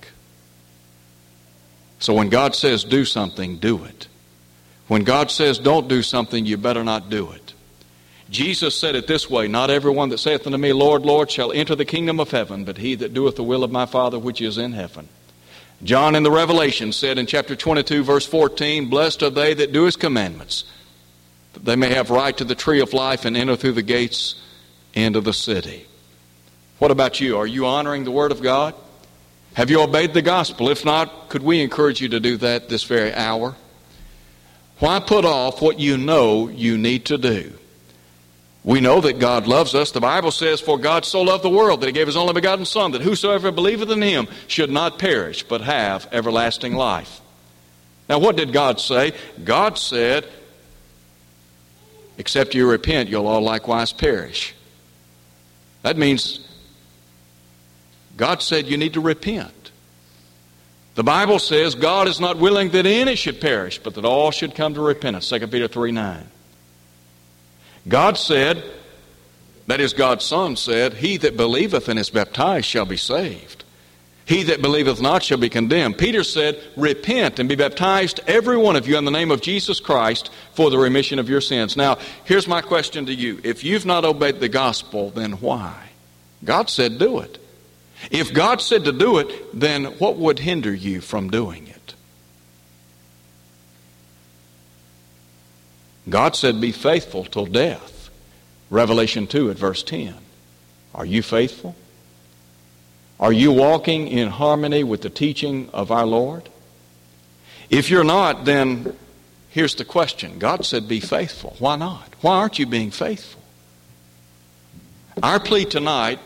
So 2.02 2.14
when 2.14 2.30
God 2.30 2.56
says 2.56 2.82
do 2.82 3.04
something, 3.04 3.58
do 3.58 3.84
it. 3.84 4.08
When 4.88 5.04
God 5.04 5.30
says 5.30 5.60
don't 5.60 5.86
do 5.86 6.02
something, 6.02 6.44
you 6.44 6.56
better 6.56 6.82
not 6.82 7.10
do 7.10 7.30
it. 7.30 7.54
Jesus 8.28 8.74
said 8.74 8.96
it 8.96 9.06
this 9.06 9.30
way 9.30 9.46
Not 9.46 9.70
everyone 9.70 10.08
that 10.08 10.18
saith 10.18 10.44
unto 10.44 10.58
me, 10.58 10.72
Lord, 10.72 11.02
Lord, 11.02 11.30
shall 11.30 11.52
enter 11.52 11.76
the 11.76 11.84
kingdom 11.84 12.18
of 12.18 12.32
heaven, 12.32 12.64
but 12.64 12.78
he 12.78 12.96
that 12.96 13.14
doeth 13.14 13.36
the 13.36 13.44
will 13.44 13.62
of 13.62 13.70
my 13.70 13.86
Father 13.86 14.18
which 14.18 14.40
is 14.40 14.58
in 14.58 14.72
heaven. 14.72 15.08
John 15.84 16.16
in 16.16 16.24
the 16.24 16.30
Revelation 16.32 16.90
said 16.90 17.18
in 17.18 17.26
chapter 17.26 17.54
22, 17.54 18.02
verse 18.02 18.26
14, 18.26 18.90
Blessed 18.90 19.22
are 19.22 19.30
they 19.30 19.54
that 19.54 19.70
do 19.70 19.84
his 19.84 19.94
commandments, 19.94 20.64
that 21.52 21.64
they 21.64 21.76
may 21.76 21.94
have 21.94 22.10
right 22.10 22.36
to 22.36 22.44
the 22.44 22.56
tree 22.56 22.80
of 22.80 22.92
life 22.92 23.24
and 23.24 23.36
enter 23.36 23.54
through 23.54 23.72
the 23.72 23.82
gates 23.82 24.42
into 24.92 25.20
the 25.20 25.32
city. 25.32 25.86
What 26.80 26.90
about 26.90 27.20
you? 27.20 27.38
Are 27.38 27.46
you 27.46 27.66
honoring 27.66 28.02
the 28.02 28.10
Word 28.10 28.32
of 28.32 28.42
God? 28.42 28.74
Have 29.54 29.70
you 29.70 29.82
obeyed 29.82 30.14
the 30.14 30.22
gospel? 30.22 30.68
If 30.70 30.84
not, 30.84 31.28
could 31.28 31.42
we 31.42 31.60
encourage 31.60 32.00
you 32.00 32.08
to 32.10 32.20
do 32.20 32.36
that 32.38 32.68
this 32.68 32.84
very 32.84 33.12
hour? 33.12 33.54
Why 34.78 34.98
put 35.00 35.24
off 35.24 35.60
what 35.60 35.78
you 35.78 35.98
know 35.98 36.48
you 36.48 36.78
need 36.78 37.04
to 37.06 37.18
do? 37.18 37.52
We 38.64 38.80
know 38.80 39.00
that 39.00 39.18
God 39.18 39.46
loves 39.46 39.74
us. 39.74 39.90
The 39.90 40.00
Bible 40.00 40.30
says, 40.30 40.60
For 40.60 40.78
God 40.78 41.04
so 41.04 41.22
loved 41.22 41.44
the 41.44 41.50
world 41.50 41.80
that 41.80 41.86
he 41.86 41.92
gave 41.92 42.06
his 42.06 42.16
only 42.16 42.32
begotten 42.32 42.64
Son, 42.64 42.92
that 42.92 43.02
whosoever 43.02 43.50
believeth 43.50 43.90
in 43.90 44.00
him 44.00 44.28
should 44.46 44.70
not 44.70 44.98
perish, 44.98 45.42
but 45.42 45.60
have 45.62 46.08
everlasting 46.12 46.74
life. 46.74 47.20
Now, 48.08 48.18
what 48.20 48.36
did 48.36 48.52
God 48.52 48.80
say? 48.80 49.12
God 49.44 49.78
said, 49.78 50.28
Except 52.18 52.54
you 52.54 52.68
repent, 52.68 53.08
you'll 53.08 53.26
all 53.26 53.40
likewise 53.40 53.92
perish. 53.92 54.54
That 55.82 55.96
means 55.96 56.46
God 58.16 58.42
said 58.42 58.66
you 58.66 58.77
need 58.77 58.94
to 58.94 59.01
repent. 59.01 59.70
The 60.94 61.03
Bible 61.03 61.38
says 61.38 61.75
God 61.75 62.09
is 62.09 62.20
not 62.20 62.37
willing 62.37 62.70
that 62.70 62.85
any 62.85 63.14
should 63.14 63.40
perish, 63.40 63.79
but 63.79 63.94
that 63.94 64.05
all 64.05 64.31
should 64.31 64.55
come 64.55 64.75
to 64.75 64.81
repentance. 64.81 65.29
2 65.29 65.46
Peter 65.48 65.68
3 65.68 65.92
9. 65.92 66.27
God 67.88 68.16
said, 68.16 68.62
that 69.66 69.81
is, 69.81 69.92
God's 69.92 70.25
Son 70.25 70.57
said, 70.57 70.94
He 70.94 71.16
that 71.18 71.37
believeth 71.37 71.88
and 71.88 71.98
is 71.98 72.11
baptized 72.11 72.66
shall 72.66 72.85
be 72.85 72.96
saved. 72.96 73.64
He 74.25 74.44
that 74.44 74.62
believeth 74.62 75.01
not 75.01 75.22
shall 75.22 75.38
be 75.38 75.48
condemned. 75.48 75.98
Peter 75.98 76.25
said, 76.25 76.61
Repent 76.77 77.38
and 77.38 77.48
be 77.48 77.55
baptized, 77.55 78.20
every 78.27 78.57
one 78.57 78.77
of 78.77 78.87
you, 78.87 78.96
in 78.96 79.05
the 79.05 79.11
name 79.11 79.31
of 79.31 79.40
Jesus 79.40 79.81
Christ 79.81 80.31
for 80.55 80.70
the 80.70 80.79
remission 80.79 81.18
of 81.18 81.29
your 81.29 81.40
sins. 81.40 81.77
Now, 81.77 81.98
here's 82.25 82.48
my 82.48 82.61
question 82.61 83.07
to 83.07 83.14
you. 83.14 83.40
If 83.44 83.64
you've 83.64 83.87
not 83.87 84.05
obeyed 84.05 84.40
the 84.40 84.48
gospel, 84.48 85.11
then 85.11 85.33
why? 85.33 85.90
God 86.44 86.68
said, 86.70 86.98
Do 86.98 87.20
it. 87.20 87.38
If 88.10 88.32
God 88.32 88.60
said 88.60 88.84
to 88.84 88.92
do 88.92 89.18
it, 89.18 89.58
then 89.58 89.84
what 89.84 90.16
would 90.16 90.40
hinder 90.40 90.74
you 90.74 91.00
from 91.00 91.30
doing 91.30 91.68
it? 91.68 91.94
God 96.08 96.34
said, 96.34 96.60
Be 96.60 96.72
faithful 96.72 97.24
till 97.24 97.46
death. 97.46 98.10
Revelation 98.70 99.26
2 99.26 99.50
at 99.50 99.56
verse 99.56 99.82
10. 99.82 100.14
Are 100.94 101.06
you 101.06 101.22
faithful? 101.22 101.76
Are 103.20 103.32
you 103.32 103.52
walking 103.52 104.08
in 104.08 104.28
harmony 104.28 104.82
with 104.82 105.02
the 105.02 105.10
teaching 105.10 105.70
of 105.72 105.92
our 105.92 106.06
Lord? 106.06 106.48
If 107.70 107.88
you're 107.88 108.04
not, 108.04 108.44
then 108.44 108.96
here's 109.48 109.76
the 109.76 109.84
question 109.84 110.38
God 110.38 110.64
said, 110.66 110.88
Be 110.88 111.00
faithful. 111.00 111.56
Why 111.58 111.76
not? 111.76 112.14
Why 112.20 112.36
aren't 112.36 112.58
you 112.58 112.66
being 112.66 112.90
faithful? 112.90 113.40
Our 115.22 115.38
plea 115.38 115.66
tonight 115.66 116.18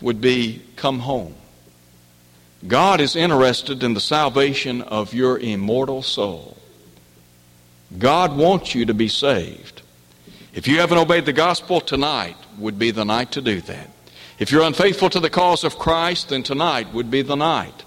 would 0.00 0.20
be 0.20 0.62
come 0.76 1.00
home. 1.00 1.34
God 2.66 3.00
is 3.00 3.14
interested 3.14 3.82
in 3.82 3.94
the 3.94 4.00
salvation 4.00 4.82
of 4.82 5.14
your 5.14 5.38
immortal 5.38 6.02
soul. 6.02 6.56
God 7.96 8.36
wants 8.36 8.74
you 8.74 8.84
to 8.86 8.94
be 8.94 9.08
saved. 9.08 9.82
If 10.52 10.66
you 10.66 10.80
haven't 10.80 10.98
obeyed 10.98 11.24
the 11.24 11.32
gospel, 11.32 11.80
tonight 11.80 12.36
would 12.58 12.78
be 12.78 12.90
the 12.90 13.04
night 13.04 13.32
to 13.32 13.40
do 13.40 13.60
that. 13.62 13.90
If 14.38 14.50
you're 14.50 14.64
unfaithful 14.64 15.10
to 15.10 15.20
the 15.20 15.30
cause 15.30 15.64
of 15.64 15.78
Christ, 15.78 16.28
then 16.28 16.42
tonight 16.42 16.92
would 16.92 17.10
be 17.10 17.22
the 17.22 17.36
night 17.36 17.84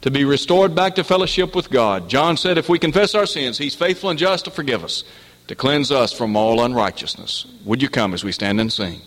to 0.00 0.10
be 0.10 0.24
restored 0.24 0.74
back 0.74 0.94
to 0.94 1.04
fellowship 1.04 1.54
with 1.54 1.70
God. 1.70 2.08
John 2.08 2.36
said, 2.36 2.56
if 2.56 2.68
we 2.68 2.78
confess 2.78 3.14
our 3.14 3.26
sins, 3.26 3.58
He's 3.58 3.74
faithful 3.74 4.10
and 4.10 4.18
just 4.18 4.44
to 4.44 4.50
forgive 4.50 4.84
us, 4.84 5.04
to 5.48 5.54
cleanse 5.54 5.90
us 5.90 6.12
from 6.12 6.36
all 6.36 6.62
unrighteousness. 6.62 7.46
Would 7.64 7.82
you 7.82 7.88
come 7.88 8.14
as 8.14 8.24
we 8.24 8.32
stand 8.32 8.60
and 8.60 8.72
sing? 8.72 9.00